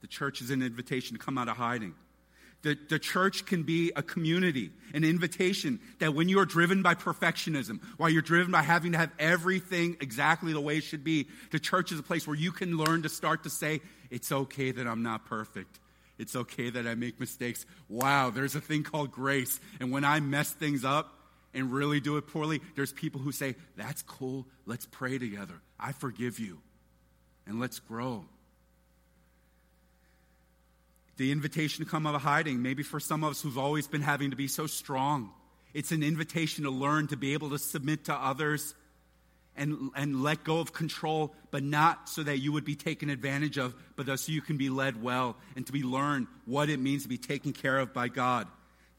The 0.00 0.06
church 0.06 0.40
is 0.40 0.48
an 0.48 0.62
invitation 0.62 1.18
to 1.18 1.22
come 1.22 1.36
out 1.36 1.48
of 1.48 1.58
hiding. 1.58 1.94
The, 2.62 2.78
the 2.88 2.98
church 2.98 3.44
can 3.44 3.64
be 3.64 3.92
a 3.94 4.02
community, 4.02 4.70
an 4.94 5.04
invitation 5.04 5.80
that 5.98 6.14
when 6.14 6.30
you 6.30 6.38
are 6.38 6.46
driven 6.46 6.80
by 6.80 6.94
perfectionism, 6.94 7.80
while 7.98 8.08
you're 8.08 8.22
driven 8.22 8.50
by 8.52 8.62
having 8.62 8.92
to 8.92 8.98
have 8.98 9.10
everything 9.18 9.98
exactly 10.00 10.54
the 10.54 10.62
way 10.62 10.78
it 10.78 10.84
should 10.84 11.04
be, 11.04 11.26
the 11.50 11.58
church 11.58 11.92
is 11.92 11.98
a 11.98 12.02
place 12.02 12.26
where 12.26 12.36
you 12.36 12.52
can 12.52 12.78
learn 12.78 13.02
to 13.02 13.10
start 13.10 13.42
to 13.42 13.50
say, 13.50 13.82
It's 14.10 14.32
okay 14.32 14.70
that 14.70 14.86
I'm 14.86 15.02
not 15.02 15.26
perfect. 15.26 15.78
It's 16.16 16.34
okay 16.34 16.70
that 16.70 16.86
I 16.86 16.94
make 16.94 17.20
mistakes. 17.20 17.66
Wow, 17.86 18.30
there's 18.30 18.54
a 18.54 18.62
thing 18.62 18.82
called 18.82 19.12
grace. 19.12 19.60
And 19.78 19.92
when 19.92 20.04
I 20.04 20.20
mess 20.20 20.50
things 20.52 20.86
up, 20.86 21.17
and 21.54 21.72
really 21.72 22.00
do 22.00 22.16
it 22.16 22.26
poorly, 22.26 22.60
there's 22.76 22.92
people 22.92 23.20
who 23.20 23.32
say, 23.32 23.56
That's 23.76 24.02
cool. 24.02 24.46
Let's 24.66 24.86
pray 24.86 25.18
together. 25.18 25.54
I 25.78 25.92
forgive 25.92 26.38
you. 26.38 26.58
And 27.46 27.60
let's 27.60 27.78
grow. 27.78 28.26
The 31.16 31.32
invitation 31.32 31.84
to 31.84 31.90
come 31.90 32.06
out 32.06 32.14
of 32.14 32.22
hiding, 32.22 32.62
maybe 32.62 32.82
for 32.82 33.00
some 33.00 33.24
of 33.24 33.32
us 33.32 33.42
who've 33.42 33.58
always 33.58 33.88
been 33.88 34.02
having 34.02 34.30
to 34.30 34.36
be 34.36 34.46
so 34.46 34.66
strong, 34.66 35.30
it's 35.74 35.90
an 35.90 36.02
invitation 36.02 36.64
to 36.64 36.70
learn 36.70 37.08
to 37.08 37.16
be 37.16 37.32
able 37.32 37.50
to 37.50 37.58
submit 37.58 38.04
to 38.04 38.14
others 38.14 38.74
and, 39.56 39.90
and 39.96 40.22
let 40.22 40.44
go 40.44 40.60
of 40.60 40.72
control, 40.72 41.34
but 41.50 41.62
not 41.62 42.08
so 42.08 42.22
that 42.22 42.38
you 42.38 42.52
would 42.52 42.64
be 42.64 42.76
taken 42.76 43.10
advantage 43.10 43.58
of, 43.58 43.74
but 43.96 44.06
so 44.18 44.30
you 44.30 44.40
can 44.40 44.56
be 44.56 44.70
led 44.70 45.02
well 45.02 45.36
and 45.56 45.66
to 45.66 45.72
be 45.72 45.82
learn 45.82 46.28
what 46.46 46.70
it 46.70 46.78
means 46.78 47.02
to 47.02 47.08
be 47.08 47.18
taken 47.18 47.52
care 47.52 47.78
of 47.78 47.92
by 47.92 48.06
God. 48.08 48.46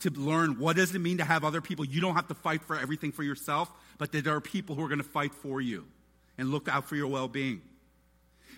To 0.01 0.09
learn 0.09 0.59
what 0.59 0.77
does 0.77 0.95
it 0.95 0.99
mean 0.99 1.17
to 1.17 1.25
have 1.25 1.43
other 1.43 1.61
people. 1.61 1.85
You 1.85 1.99
don't 1.99 2.15
have 2.15 2.27
to 2.29 2.33
fight 2.33 2.61
for 2.63 2.77
everything 2.77 3.11
for 3.11 3.23
yourself, 3.23 3.69
but 3.97 4.11
that 4.13 4.23
there 4.23 4.35
are 4.35 4.41
people 4.41 4.75
who 4.75 4.83
are 4.83 4.87
going 4.87 4.99
to 4.99 5.03
fight 5.03 5.33
for 5.33 5.59
you 5.59 5.85
and 6.37 6.51
look 6.51 6.69
out 6.69 6.87
for 6.87 6.95
your 6.95 7.07
well 7.07 7.27
being. 7.27 7.61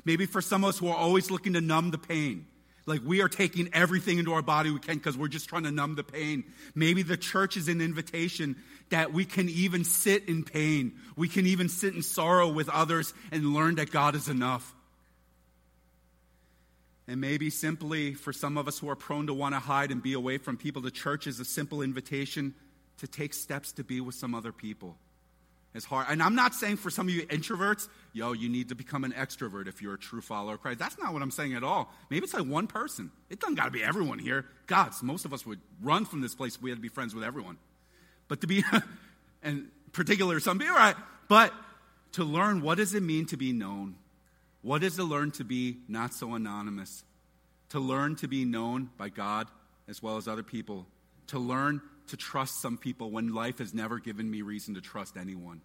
Maybe 0.06 0.26
for 0.26 0.42
some 0.42 0.64
of 0.64 0.70
us 0.70 0.78
who 0.78 0.88
are 0.88 0.96
always 0.96 1.32
looking 1.32 1.54
to 1.54 1.62
numb 1.62 1.92
the 1.92 1.98
pain, 1.98 2.46
like 2.86 3.02
we 3.06 3.22
are 3.22 3.30
taking 3.30 3.70
everything 3.74 4.18
into 4.18 4.34
our 4.34 4.42
body 4.42 4.72
we 4.72 4.80
can 4.80 4.98
because 4.98 5.18
we're 5.18 5.28
just 5.28 5.50
trying 5.50 5.64
to 5.64 5.72
numb 5.72 5.96
the 5.96 6.04
pain. 6.04 6.44
Maybe 6.74 7.04
the 7.04 7.18
church 7.18 7.58
is 7.58 7.68
an 7.68 7.82
invitation 7.82 8.56
that 8.90 9.14
we 9.14 9.26
can 9.26 9.50
even 9.50 9.84
sit 9.84 10.28
in 10.28 10.44
pain. 10.44 10.94
We 11.16 11.28
can 11.28 11.46
even 11.48 11.70
sit 11.70 11.96
in 11.96 12.02
sorrow 12.02 12.50
with 12.50 12.70
others 12.70 13.14
and 13.32 13.54
learn 13.54 13.76
that 13.76 13.92
God 13.92 14.16
is 14.16 14.30
enough. 14.30 14.74
And 17.08 17.20
maybe 17.20 17.50
simply 17.50 18.14
for 18.14 18.32
some 18.32 18.58
of 18.58 18.68
us 18.68 18.80
who 18.80 18.90
are 18.90 18.96
prone 18.96 19.28
to 19.28 19.34
want 19.34 19.56
to 19.56 19.60
hide 19.60 19.92
and 19.92 20.02
be 20.02 20.14
away 20.14 20.38
from 20.38 20.58
people, 20.58 20.82
the 20.82 20.92
church 20.92 21.28
is 21.28 21.40
a 21.40 21.46
simple 21.46 21.82
invitation 21.82 22.54
to 22.98 23.08
take 23.08 23.34
steps 23.34 23.72
to 23.74 23.84
be 23.84 24.00
with 24.00 24.16
some 24.16 24.36
other 24.36 24.52
people. 24.52 24.96
It's 25.74 25.86
hard. 25.86 26.08
And 26.10 26.22
I'm 26.22 26.36
not 26.36 26.54
saying 26.54 26.78
for 26.78 26.90
some 26.90 27.08
of 27.08 27.14
you 27.14 27.26
introverts, 27.28 27.88
yo, 28.12 28.34
you 28.34 28.50
need 28.50 28.70
to 28.70 28.76
become 28.76 29.06
an 29.06 29.14
extrovert 29.14 29.68
if 29.68 29.82
you're 29.82 29.94
a 29.94 30.00
true 30.00 30.20
follower 30.20 30.56
of 30.56 30.62
Christ. 30.62 30.80
That's 30.80 30.98
not 31.00 31.14
what 31.14 31.22
I'm 31.22 31.32
saying 31.32 31.54
at 31.54 31.64
all. 31.64 31.94
Maybe 32.10 32.26
it's 32.26 32.34
like 32.34 32.46
one 32.46 32.68
person. 32.68 33.10
It 33.30 33.40
doesn't 33.40 33.56
got 33.56 33.66
to 33.66 33.72
be 33.72 33.82
everyone 33.82 34.20
here. 34.20 34.46
Gods, 34.68 35.02
most 35.02 35.24
of 35.24 35.34
us 35.34 35.46
would 35.46 35.62
run 35.82 36.04
from 36.06 36.20
this 36.22 36.36
place 36.36 36.56
if 36.56 36.62
we 36.62 36.70
had 36.72 36.78
to 36.78 36.82
be 36.82 36.90
friends 36.90 37.16
with 37.16 37.24
everyone. 37.24 37.58
But 38.28 38.42
to 38.42 38.48
be, 38.48 38.66
and 39.44 39.70
particular, 39.94 40.40
some 40.42 40.60
people, 40.60 40.76
right? 40.76 40.96
But 41.30 41.54
to 42.14 42.26
learn 42.26 42.62
what 42.62 42.78
does 42.78 42.94
it 42.94 43.02
mean 43.02 43.26
to 43.28 43.38
be 43.38 43.54
known? 43.54 43.96
What 44.62 44.82
to 44.82 45.04
learn 45.04 45.32
to 45.32 45.44
be 45.44 45.78
not 45.88 46.14
so 46.14 46.36
anonymous? 46.36 47.04
To 47.70 47.80
learn 47.80 48.16
to 48.18 48.28
be 48.28 48.46
known 48.46 48.90
by 48.98 49.10
God 49.10 49.48
as 49.88 50.04
well 50.04 50.18
as 50.18 50.28
other 50.28 50.44
people. 50.44 50.86
To 51.28 51.40
learn 51.40 51.82
to 52.08 52.18
trust 52.18 52.62
some 52.62 52.78
people 52.78 53.10
when 53.10 53.34
life 53.34 53.60
has 53.60 53.74
never 53.74 54.00
given 54.00 54.30
me 54.30 54.42
reason 54.42 54.76
to 54.76 54.82
trust 54.82 55.18
anyone. 55.18 55.62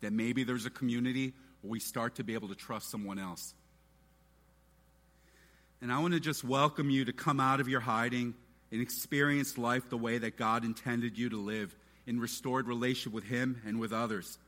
That 0.00 0.12
maybe 0.12 0.44
there's 0.44 0.66
a 0.66 0.70
community 0.70 1.32
where 1.62 1.70
we 1.70 1.80
start 1.80 2.16
to 2.16 2.24
be 2.24 2.34
able 2.34 2.48
to 2.48 2.54
trust 2.54 2.90
someone 2.90 3.18
else. 3.18 3.54
And 5.80 5.92
I 5.92 6.00
want 6.00 6.14
to 6.14 6.20
just 6.20 6.42
welcome 6.42 6.90
you 6.90 7.04
to 7.04 7.12
come 7.12 7.40
out 7.40 7.60
of 7.60 7.68
your 7.68 7.80
hiding 7.80 8.34
and 8.70 8.82
experience 8.82 9.56
life 9.56 9.88
the 9.88 9.96
way 9.96 10.18
that 10.18 10.36
God 10.36 10.64
intended 10.64 11.16
you 11.16 11.30
to 11.30 11.36
live 11.36 11.74
in 12.06 12.20
restored 12.20 12.66
relationship 12.66 13.12
with 13.12 13.24
Him 13.24 13.62
and 13.64 13.78
with 13.78 13.92
others. 13.92 14.38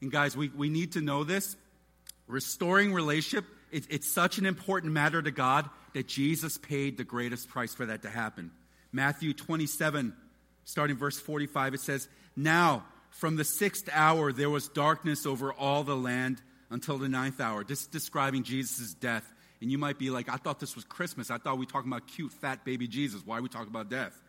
And 0.00 0.10
guys, 0.10 0.36
we, 0.36 0.48
we 0.48 0.68
need 0.68 0.92
to 0.92 1.00
know 1.00 1.24
this. 1.24 1.56
Restoring 2.26 2.92
relationship, 2.92 3.44
it, 3.70 3.86
it's 3.90 4.12
such 4.12 4.38
an 4.38 4.46
important 4.46 4.92
matter 4.92 5.22
to 5.22 5.30
God 5.30 5.68
that 5.94 6.08
Jesus 6.08 6.58
paid 6.58 6.96
the 6.96 7.04
greatest 7.04 7.48
price 7.48 7.74
for 7.74 7.86
that 7.86 8.02
to 8.02 8.10
happen. 8.10 8.50
Matthew 8.92 9.32
27, 9.32 10.14
starting 10.64 10.96
verse 10.96 11.18
45, 11.18 11.74
it 11.74 11.80
says, 11.80 12.08
Now, 12.34 12.84
from 13.10 13.36
the 13.36 13.44
sixth 13.44 13.88
hour, 13.92 14.32
there 14.32 14.50
was 14.50 14.68
darkness 14.68 15.24
over 15.26 15.52
all 15.52 15.84
the 15.84 15.96
land 15.96 16.42
until 16.70 16.98
the 16.98 17.08
ninth 17.08 17.40
hour. 17.40 17.64
This 17.64 17.82
is 17.82 17.86
describing 17.86 18.42
Jesus' 18.42 18.94
death. 18.94 19.24
And 19.60 19.70
you 19.70 19.78
might 19.78 19.98
be 19.98 20.10
like, 20.10 20.28
I 20.28 20.36
thought 20.36 20.60
this 20.60 20.76
was 20.76 20.84
Christmas. 20.84 21.30
I 21.30 21.38
thought 21.38 21.54
we 21.54 21.64
were 21.64 21.70
talking 21.70 21.90
about 21.90 22.06
cute, 22.06 22.32
fat 22.32 22.64
baby 22.64 22.88
Jesus. 22.88 23.22
Why 23.24 23.38
are 23.38 23.42
we 23.42 23.48
talking 23.48 23.68
about 23.68 23.88
death? 23.88 24.20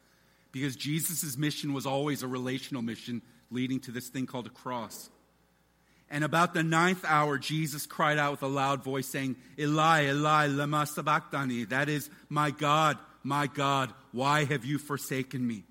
Because 0.52 0.76
Jesus' 0.76 1.38
mission 1.38 1.74
was 1.74 1.86
always 1.86 2.24
a 2.24 2.28
relational 2.28 2.82
mission 2.82 3.22
leading 3.52 3.80
to 3.82 3.92
this 3.92 4.08
thing 4.08 4.26
called 4.26 4.48
a 4.48 4.52
cross. 4.52 5.10
And 6.10 6.24
about 6.24 6.54
the 6.54 6.64
ninth 6.64 7.04
hour, 7.06 7.38
Jesus 7.38 7.86
cried 7.86 8.18
out 8.18 8.32
with 8.32 8.44
a 8.44 8.48
loud 8.48 8.84
voice, 8.84 9.08
saying, 9.08 9.36
Eli, 9.60 10.06
Eli, 10.06 10.48
lema 10.48 10.88
sabachthani. 10.88 11.66
That 11.66 11.90
is, 11.90 12.10
my 12.30 12.52
God, 12.52 12.98
my 13.24 13.48
God, 13.48 13.94
why 14.14 14.46
have 14.46 14.64
you 14.64 14.78
forsaken 14.78 15.46
me? 15.46 15.64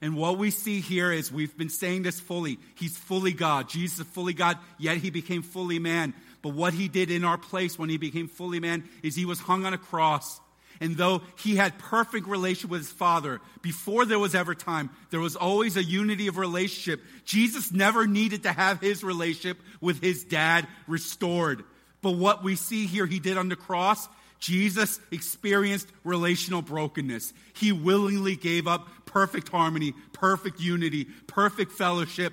And 0.00 0.16
what 0.16 0.38
we 0.38 0.52
see 0.52 0.80
here 0.80 1.10
is 1.10 1.32
we've 1.32 1.56
been 1.56 1.70
saying 1.70 2.02
this 2.02 2.20
fully. 2.20 2.58
He's 2.76 2.96
fully 2.96 3.32
God. 3.32 3.68
Jesus 3.68 4.00
is 4.00 4.06
fully 4.06 4.32
God, 4.32 4.58
yet 4.78 4.98
he 4.98 5.10
became 5.10 5.42
fully 5.42 5.80
man. 5.80 6.14
But 6.40 6.50
what 6.50 6.72
he 6.72 6.86
did 6.86 7.10
in 7.10 7.24
our 7.24 7.38
place 7.38 7.76
when 7.76 7.88
he 7.88 7.96
became 7.96 8.28
fully 8.28 8.60
man 8.60 8.88
is 9.02 9.16
he 9.16 9.24
was 9.24 9.40
hung 9.40 9.64
on 9.64 9.74
a 9.74 9.78
cross. 9.78 10.40
And 10.80 10.96
though 10.96 11.22
he 11.38 11.56
had 11.56 11.78
perfect 11.78 12.26
relationship 12.28 12.70
with 12.70 12.80
his 12.82 12.92
father, 12.92 13.40
before 13.62 14.04
there 14.04 14.18
was 14.18 14.34
ever 14.34 14.54
time, 14.54 14.90
there 15.10 15.20
was 15.20 15.36
always 15.36 15.76
a 15.76 15.82
unity 15.82 16.28
of 16.28 16.36
relationship. 16.36 17.02
Jesus 17.24 17.72
never 17.72 18.06
needed 18.06 18.44
to 18.44 18.52
have 18.52 18.80
his 18.80 19.02
relationship 19.02 19.58
with 19.80 20.00
his 20.00 20.24
dad 20.24 20.68
restored. 20.86 21.64
But 22.00 22.12
what 22.12 22.44
we 22.44 22.54
see 22.54 22.86
here 22.86 23.06
he 23.06 23.18
did 23.18 23.36
on 23.36 23.48
the 23.48 23.56
cross 23.56 24.08
Jesus 24.38 25.00
experienced 25.10 25.88
relational 26.04 26.62
brokenness. 26.62 27.32
He 27.54 27.72
willingly 27.72 28.36
gave 28.36 28.66
up 28.66 28.88
perfect 29.04 29.48
harmony, 29.48 29.94
perfect 30.12 30.60
unity, 30.60 31.06
perfect 31.26 31.72
fellowship. 31.72 32.32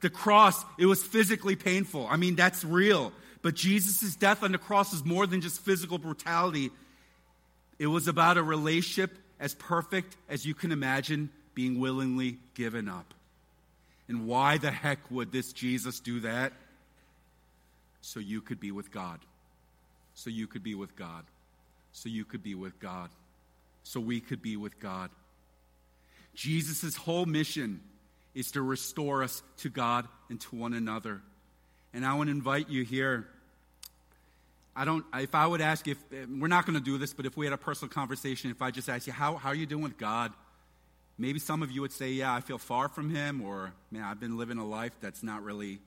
The 0.00 0.10
cross, 0.10 0.64
it 0.78 0.86
was 0.86 1.02
physically 1.02 1.56
painful. 1.56 2.06
I 2.08 2.16
mean, 2.16 2.34
that's 2.34 2.64
real. 2.64 3.12
But 3.42 3.54
Jesus' 3.54 4.16
death 4.16 4.42
on 4.42 4.52
the 4.52 4.58
cross 4.58 4.92
is 4.92 5.04
more 5.04 5.26
than 5.26 5.40
just 5.40 5.60
physical 5.60 5.98
brutality. 5.98 6.70
It 7.84 7.88
was 7.88 8.08
about 8.08 8.38
a 8.38 8.42
relationship 8.42 9.18
as 9.38 9.54
perfect 9.54 10.16
as 10.28 10.44
you 10.46 10.54
can 10.54 10.72
imagine 10.72 11.28
being 11.54 11.78
willingly 11.78 12.38
given 12.54 12.88
up. 12.88 13.12
And 14.08 14.26
why 14.26 14.58
the 14.58 14.70
heck 14.70 15.10
would 15.10 15.30
this 15.30 15.52
Jesus 15.52 16.00
do 16.00 16.20
that? 16.20 16.52
So 18.00 18.20
you 18.20 18.40
could 18.40 18.58
be 18.58 18.72
with 18.72 18.90
God 18.90 19.20
so 20.14 20.30
you 20.30 20.46
could 20.46 20.62
be 20.62 20.74
with 20.74 20.96
God, 20.96 21.24
so 21.92 22.08
you 22.08 22.24
could 22.24 22.42
be 22.42 22.54
with 22.54 22.78
God, 22.80 23.10
so 23.82 24.00
we 24.00 24.20
could 24.20 24.40
be 24.40 24.56
with 24.56 24.78
God. 24.80 25.10
Jesus' 26.34 26.96
whole 26.96 27.26
mission 27.26 27.80
is 28.34 28.52
to 28.52 28.62
restore 28.62 29.22
us 29.22 29.42
to 29.58 29.68
God 29.68 30.08
and 30.30 30.40
to 30.40 30.56
one 30.56 30.72
another. 30.72 31.20
And 31.92 32.04
I 32.04 32.14
want 32.14 32.28
to 32.28 32.32
invite 32.32 32.68
you 32.70 32.84
here. 32.84 33.28
I 34.76 34.84
don't, 34.84 35.04
if 35.14 35.34
I 35.34 35.46
would 35.46 35.60
ask 35.60 35.86
if, 35.86 35.98
eh, 36.12 36.24
we're 36.28 36.48
not 36.48 36.66
going 36.66 36.78
to 36.78 36.84
do 36.84 36.98
this, 36.98 37.14
but 37.14 37.26
if 37.26 37.36
we 37.36 37.46
had 37.46 37.52
a 37.52 37.58
personal 37.58 37.90
conversation, 37.90 38.50
if 38.50 38.60
I 38.60 38.70
just 38.70 38.88
ask 38.88 39.06
you, 39.06 39.12
how, 39.12 39.36
how 39.36 39.50
are 39.50 39.54
you 39.54 39.66
doing 39.66 39.84
with 39.84 39.98
God? 39.98 40.32
Maybe 41.16 41.38
some 41.38 41.62
of 41.62 41.70
you 41.70 41.80
would 41.82 41.92
say, 41.92 42.10
yeah, 42.10 42.34
I 42.34 42.40
feel 42.40 42.58
far 42.58 42.88
from 42.88 43.14
Him, 43.14 43.40
or 43.40 43.72
man, 43.92 44.02
I've 44.02 44.18
been 44.18 44.36
living 44.36 44.58
a 44.58 44.66
life 44.66 44.92
that's 45.00 45.22
not 45.22 45.44
really 45.44 45.78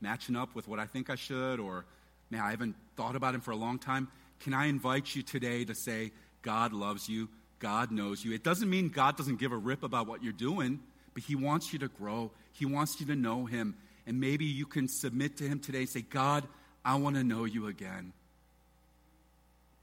matching 0.00 0.34
up 0.34 0.54
with 0.54 0.66
what 0.66 0.80
I 0.80 0.86
think 0.86 1.10
I 1.10 1.14
should, 1.14 1.60
or 1.60 1.84
man, 2.30 2.40
I 2.40 2.50
haven't 2.50 2.74
thought 2.96 3.14
about 3.14 3.34
him 3.34 3.40
for 3.40 3.52
a 3.52 3.56
long 3.56 3.78
time. 3.78 4.08
Can 4.40 4.52
I 4.52 4.66
invite 4.66 5.14
you 5.14 5.22
today 5.22 5.64
to 5.64 5.74
say, 5.74 6.10
God 6.42 6.72
loves 6.72 7.08
you, 7.08 7.28
God 7.60 7.92
knows 7.92 8.24
you? 8.24 8.32
It 8.32 8.42
doesn't 8.42 8.68
mean 8.68 8.88
God 8.88 9.16
doesn't 9.16 9.38
give 9.38 9.52
a 9.52 9.56
rip 9.56 9.84
about 9.84 10.08
what 10.08 10.24
you're 10.24 10.32
doing, 10.32 10.80
but 11.14 11.22
He 11.22 11.36
wants 11.36 11.72
you 11.72 11.78
to 11.78 11.88
grow, 11.88 12.32
He 12.52 12.66
wants 12.66 13.00
you 13.00 13.06
to 13.06 13.16
know 13.16 13.46
Him. 13.46 13.76
And 14.06 14.20
maybe 14.20 14.44
you 14.44 14.66
can 14.66 14.88
submit 14.88 15.38
to 15.38 15.44
Him 15.44 15.60
today 15.60 15.78
and 15.78 15.88
say, 15.88 16.02
God, 16.02 16.46
I 16.84 16.96
want 16.96 17.16
to 17.16 17.24
know 17.24 17.44
you 17.44 17.68
again. 17.68 18.12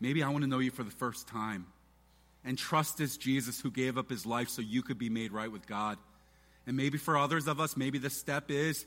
Maybe 0.01 0.23
I 0.23 0.29
want 0.29 0.43
to 0.43 0.49
know 0.49 0.59
you 0.59 0.71
for 0.71 0.83
the 0.83 0.91
first 0.91 1.27
time. 1.27 1.67
And 2.43 2.57
trust 2.57 2.97
this 2.97 3.17
Jesus 3.17 3.61
who 3.61 3.69
gave 3.69 3.99
up 3.99 4.09
his 4.09 4.25
life 4.25 4.49
so 4.49 4.63
you 4.63 4.81
could 4.81 4.97
be 4.97 5.09
made 5.09 5.31
right 5.31 5.51
with 5.51 5.67
God. 5.67 5.99
And 6.65 6.75
maybe 6.75 6.97
for 6.97 7.17
others 7.17 7.47
of 7.47 7.59
us, 7.59 7.77
maybe 7.77 7.99
the 7.99 8.09
step 8.09 8.49
is 8.49 8.83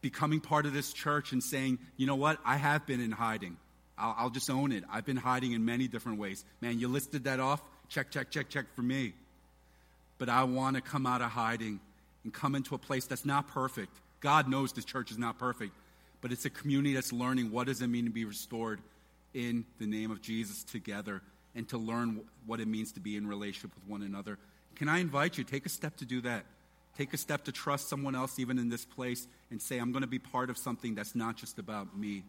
becoming 0.00 0.40
part 0.40 0.64
of 0.64 0.72
this 0.72 0.92
church 0.92 1.32
and 1.32 1.42
saying, 1.42 1.78
you 1.96 2.06
know 2.06 2.14
what, 2.14 2.38
I 2.44 2.56
have 2.56 2.86
been 2.86 3.00
in 3.00 3.10
hiding. 3.10 3.56
I'll, 3.98 4.14
I'll, 4.16 4.30
just 4.30 4.48
own 4.48 4.70
it. 4.70 4.84
I've 4.90 5.04
been 5.04 5.16
hiding 5.16 5.52
in 5.52 5.64
many 5.64 5.88
different 5.88 6.18
ways. 6.18 6.44
Man, 6.60 6.78
you 6.78 6.88
listed 6.88 7.24
that 7.24 7.40
off. 7.40 7.60
Check, 7.88 8.10
check, 8.10 8.30
check, 8.30 8.48
check 8.48 8.66
for 8.76 8.82
me. 8.82 9.12
But 10.18 10.28
I 10.28 10.44
want 10.44 10.76
to 10.76 10.82
come 10.82 11.06
out 11.06 11.20
of 11.20 11.30
hiding 11.30 11.80
and 12.22 12.32
come 12.32 12.54
into 12.54 12.74
a 12.74 12.78
place 12.78 13.06
that's 13.06 13.24
not 13.24 13.48
perfect. 13.48 13.96
God 14.20 14.48
knows 14.48 14.72
this 14.72 14.84
church 14.84 15.10
is 15.10 15.18
not 15.18 15.38
perfect, 15.38 15.72
but 16.20 16.32
it's 16.32 16.44
a 16.44 16.50
community 16.50 16.94
that's 16.94 17.12
learning 17.12 17.50
what 17.50 17.66
does 17.66 17.82
it 17.82 17.88
mean 17.88 18.04
to 18.04 18.10
be 18.10 18.24
restored 18.24 18.80
in 19.34 19.64
the 19.78 19.86
name 19.86 20.10
of 20.10 20.22
Jesus 20.22 20.64
together 20.64 21.20
and 21.54 21.68
to 21.68 21.78
learn 21.78 22.20
what 22.46 22.60
it 22.60 22.66
means 22.66 22.92
to 22.92 23.00
be 23.00 23.16
in 23.16 23.26
relationship 23.26 23.72
with 23.74 23.86
one 23.86 24.02
another. 24.02 24.38
Can 24.76 24.88
I 24.88 24.98
invite 24.98 25.36
you, 25.38 25.44
take 25.44 25.66
a 25.66 25.68
step 25.68 25.96
to 25.96 26.04
do 26.04 26.20
that? 26.22 26.44
Take 26.96 27.12
a 27.12 27.16
step 27.16 27.44
to 27.44 27.52
trust 27.52 27.88
someone 27.88 28.14
else, 28.14 28.38
even 28.38 28.58
in 28.58 28.68
this 28.68 28.84
place, 28.84 29.26
and 29.50 29.60
say, 29.60 29.78
I'm 29.78 29.92
going 29.92 30.02
to 30.02 30.08
be 30.08 30.20
part 30.20 30.48
of 30.48 30.56
something 30.56 30.94
that's 30.94 31.14
not 31.14 31.36
just 31.36 31.58
about 31.58 31.96
me, 31.96 32.22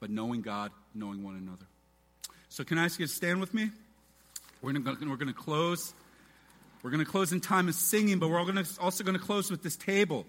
but 0.00 0.10
knowing 0.10 0.42
God, 0.42 0.72
knowing 0.94 1.22
one 1.22 1.36
another. 1.36 1.66
So, 2.48 2.64
can 2.64 2.78
I 2.78 2.84
ask 2.84 2.98
you 2.98 3.06
to 3.06 3.12
stand 3.12 3.40
with 3.40 3.54
me? 3.54 3.70
We're 4.62 4.72
going 4.72 4.84
to, 4.84 5.08
we're 5.08 5.16
going 5.16 5.28
to 5.28 5.32
close 5.32 5.94
We're 6.82 6.90
going 6.90 7.04
to 7.04 7.10
close 7.10 7.32
in 7.32 7.40
time 7.40 7.68
of 7.68 7.74
singing, 7.74 8.18
but 8.18 8.28
we're 8.28 8.38
also 8.38 9.04
going 9.04 9.18
to 9.18 9.24
close 9.24 9.50
with 9.50 9.62
this 9.62 9.76
table. 9.76 10.26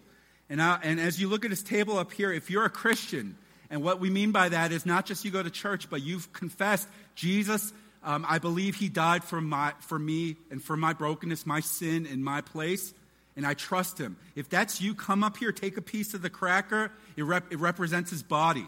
And, 0.49 0.61
I, 0.61 0.79
and 0.81 0.99
as 0.99 1.21
you 1.21 1.29
look 1.29 1.45
at 1.45 1.51
this 1.51 1.61
table 1.61 1.97
up 1.97 2.11
here, 2.11 2.31
if 2.33 2.49
you're 2.49 2.65
a 2.65 2.69
Christian, 2.69 3.37
and 3.69 3.83
what 3.83 3.99
we 3.99 4.09
mean 4.09 4.31
by 4.31 4.49
that 4.49 4.71
is 4.71 4.85
not 4.85 5.05
just 5.05 5.23
you 5.23 5.31
go 5.31 5.43
to 5.43 5.49
church, 5.49 5.89
but 5.89 6.01
you've 6.01 6.31
confessed 6.33 6.87
Jesus, 7.15 7.71
um, 8.03 8.25
I 8.27 8.39
believe 8.39 8.75
he 8.75 8.89
died 8.89 9.23
for, 9.23 9.41
my, 9.41 9.73
for 9.81 9.99
me 9.99 10.37
and 10.49 10.63
for 10.63 10.77
my 10.77 10.93
brokenness, 10.93 11.45
my 11.45 11.59
sin 11.59 12.05
in 12.05 12.23
my 12.23 12.41
place, 12.41 12.93
and 13.35 13.45
I 13.45 13.53
trust 13.53 13.97
him. 13.97 14.17
If 14.35 14.49
that's 14.49 14.81
you, 14.81 14.95
come 14.95 15.23
up 15.23 15.37
here, 15.37 15.51
take 15.51 15.77
a 15.77 15.81
piece 15.81 16.13
of 16.13 16.21
the 16.21 16.29
cracker. 16.29 16.91
It, 17.15 17.23
rep, 17.23 17.51
it 17.51 17.59
represents 17.59 18.09
his 18.09 18.23
body. 18.23 18.67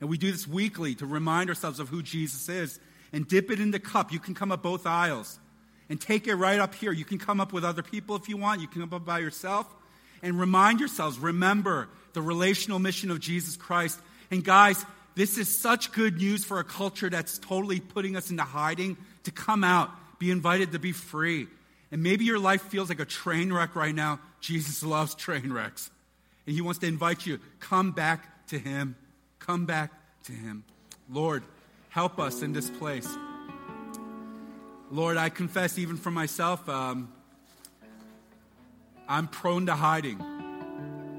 And 0.00 0.10
we 0.10 0.18
do 0.18 0.30
this 0.30 0.46
weekly 0.46 0.94
to 0.96 1.06
remind 1.06 1.48
ourselves 1.48 1.80
of 1.80 1.88
who 1.88 2.02
Jesus 2.02 2.48
is. 2.48 2.78
And 3.12 3.28
dip 3.28 3.50
it 3.50 3.60
in 3.60 3.70
the 3.70 3.78
cup. 3.78 4.12
You 4.12 4.18
can 4.18 4.34
come 4.34 4.52
up 4.52 4.62
both 4.62 4.86
aisles 4.86 5.38
and 5.88 6.00
take 6.00 6.26
it 6.26 6.34
right 6.34 6.58
up 6.58 6.74
here. 6.74 6.92
You 6.92 7.04
can 7.04 7.18
come 7.18 7.40
up 7.40 7.52
with 7.52 7.64
other 7.64 7.82
people 7.82 8.16
if 8.16 8.28
you 8.28 8.36
want. 8.36 8.60
You 8.60 8.66
can 8.66 8.80
come 8.80 8.94
up 8.94 9.04
by 9.04 9.18
yourself 9.18 9.66
and 10.22 10.38
remind 10.38 10.80
yourselves, 10.80 11.18
remember 11.18 11.88
the 12.14 12.22
relational 12.22 12.78
mission 12.78 13.10
of 13.10 13.20
Jesus 13.20 13.56
Christ. 13.56 14.00
And 14.32 14.42
guys, 14.42 14.84
this 15.14 15.36
is 15.36 15.60
such 15.60 15.92
good 15.92 16.16
news 16.16 16.42
for 16.42 16.58
a 16.58 16.64
culture 16.64 17.10
that's 17.10 17.38
totally 17.38 17.80
putting 17.80 18.16
us 18.16 18.30
into 18.30 18.44
hiding 18.44 18.96
to 19.24 19.30
come 19.30 19.62
out, 19.62 19.90
be 20.18 20.30
invited 20.30 20.72
to 20.72 20.78
be 20.78 20.92
free. 20.92 21.48
And 21.90 22.02
maybe 22.02 22.24
your 22.24 22.38
life 22.38 22.62
feels 22.62 22.88
like 22.88 22.98
a 22.98 23.04
train 23.04 23.52
wreck 23.52 23.76
right 23.76 23.94
now. 23.94 24.20
Jesus 24.40 24.82
loves 24.82 25.14
train 25.14 25.52
wrecks. 25.52 25.90
And 26.46 26.54
he 26.54 26.62
wants 26.62 26.80
to 26.80 26.86
invite 26.86 27.26
you, 27.26 27.40
come 27.60 27.92
back 27.92 28.46
to 28.46 28.58
him. 28.58 28.96
Come 29.38 29.66
back 29.66 29.92
to 30.24 30.32
him. 30.32 30.64
Lord, 31.10 31.42
help 31.90 32.18
us 32.18 32.40
in 32.40 32.54
this 32.54 32.70
place. 32.70 33.08
Lord, 34.90 35.18
I 35.18 35.28
confess 35.28 35.76
even 35.76 35.98
for 35.98 36.10
myself, 36.10 36.66
um, 36.70 37.12
I'm 39.06 39.28
prone 39.28 39.66
to 39.66 39.74
hiding. 39.74 40.22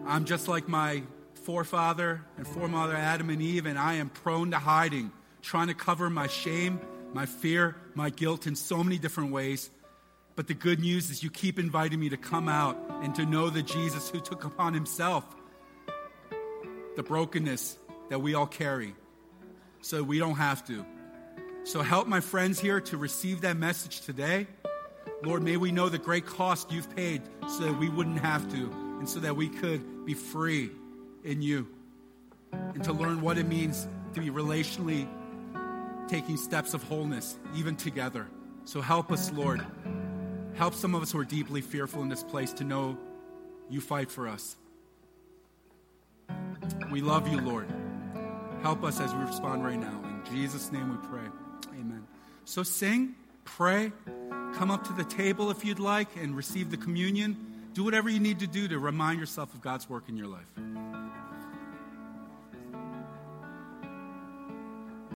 I'm 0.08 0.26
just 0.26 0.48
like 0.48 0.68
my 0.68 1.04
forefather 1.44 2.24
and 2.38 2.48
foremother 2.48 2.96
Adam 2.96 3.30
and 3.30 3.42
Eve, 3.42 3.66
and 3.66 3.78
I 3.78 3.96
am 3.96 4.10
prone 4.10 4.52
to 4.52 4.58
hiding, 4.58 5.12
trying 5.42 5.68
to 5.68 5.74
cover 5.74 6.10
my 6.10 6.28
shame, 6.28 6.80
my 7.14 7.26
fear, 7.26 7.76
my 7.96 8.10
guilt 8.10 8.48
in 8.48 8.56
so 8.56 8.84
many 8.84 8.98
different 8.98 9.32
ways. 9.32 9.70
But 10.36 10.48
the 10.48 10.54
good 10.54 10.80
news 10.80 11.10
is 11.10 11.22
you 11.22 11.30
keep 11.30 11.60
inviting 11.60 12.00
me 12.00 12.10
to 12.10 12.18
come 12.18 12.50
out 12.50 12.78
and 13.04 13.14
to 13.16 13.26
know 13.26 13.50
the 13.50 13.62
Jesus 13.62 14.10
who 14.10 14.20
took 14.20 14.46
upon 14.46 14.74
himself 14.74 15.26
the 16.96 17.04
brokenness 17.04 17.78
that 18.10 18.22
we 18.22 18.36
all 18.36 18.46
carry 18.46 18.94
so 19.82 20.04
we 20.04 20.20
don't 20.20 20.36
have 20.36 20.66
to. 20.68 20.86
So 21.64 21.82
help 21.82 22.08
my 22.08 22.20
friends 22.20 22.60
here 22.60 22.80
to 22.82 22.98
receive 22.98 23.42
that 23.42 23.58
message 23.58 24.02
today. 24.02 24.48
Lord, 25.24 25.42
may 25.42 25.58
we 25.58 25.72
know 25.72 25.90
the 25.90 25.98
great 25.98 26.26
cost 26.26 26.72
you've 26.72 26.96
paid 26.96 27.22
so 27.48 27.64
that 27.64 27.80
we 27.80 27.90
wouldn't 27.90 28.20
have 28.20 28.52
to 28.52 28.72
and 29.00 29.10
so 29.10 29.20
that 29.22 29.36
we 29.36 29.50
could 29.50 30.06
be 30.06 30.14
free 30.14 30.70
in 31.24 31.42
you 31.42 31.68
and 32.52 32.84
to 32.84 32.94
learn 32.94 33.22
what 33.22 33.38
it 33.38 33.48
means 33.48 33.88
to 34.14 34.20
be 34.20 34.30
relationally 34.30 35.08
taking 36.08 36.38
steps 36.38 36.74
of 36.74 36.84
wholeness, 36.84 37.38
even 37.56 37.76
together. 37.76 38.28
So 38.66 38.82
help 38.82 39.12
us, 39.12 39.32
Lord. 39.32 39.66
Help 40.56 40.74
some 40.74 40.94
of 40.94 41.02
us 41.02 41.12
who 41.12 41.20
are 41.20 41.26
deeply 41.26 41.62
fearful 41.62 42.02
in 42.02 42.10
this 42.10 42.24
place 42.24 42.54
to 42.54 42.64
know 42.64 42.98
you 43.70 43.82
fight 43.82 44.12
for 44.12 44.28
us. 44.28 44.56
We 46.92 47.02
love 47.02 47.28
you, 47.28 47.42
Lord. 47.42 47.68
Help 48.62 48.84
us 48.84 49.00
as 49.00 49.14
we 49.14 49.22
respond 49.24 49.66
right 49.66 49.80
now. 49.80 50.02
In 50.04 50.36
Jesus' 50.36 50.72
name 50.72 50.90
we 50.90 51.08
pray. 51.08 51.28
Amen. 51.80 52.06
So 52.46 52.64
sing, 52.64 53.16
pray, 53.46 53.92
come 54.54 54.72
up 54.72 54.86
to 54.88 54.94
the 54.94 55.04
table 55.04 55.50
if 55.50 55.66
you'd 55.66 55.80
like 55.80 56.16
and 56.16 56.36
receive 56.36 56.70
the 56.70 56.78
communion. 56.78 57.36
Do 57.74 57.84
whatever 57.84 58.10
you 58.10 58.20
need 58.20 58.40
to 58.40 58.48
do 58.48 58.68
to 58.68 58.78
remind 58.78 59.20
yourself 59.20 59.54
of 59.54 59.62
God's 59.62 59.90
work 59.90 60.08
in 60.08 60.16
your 60.16 60.28
life. 60.28 60.93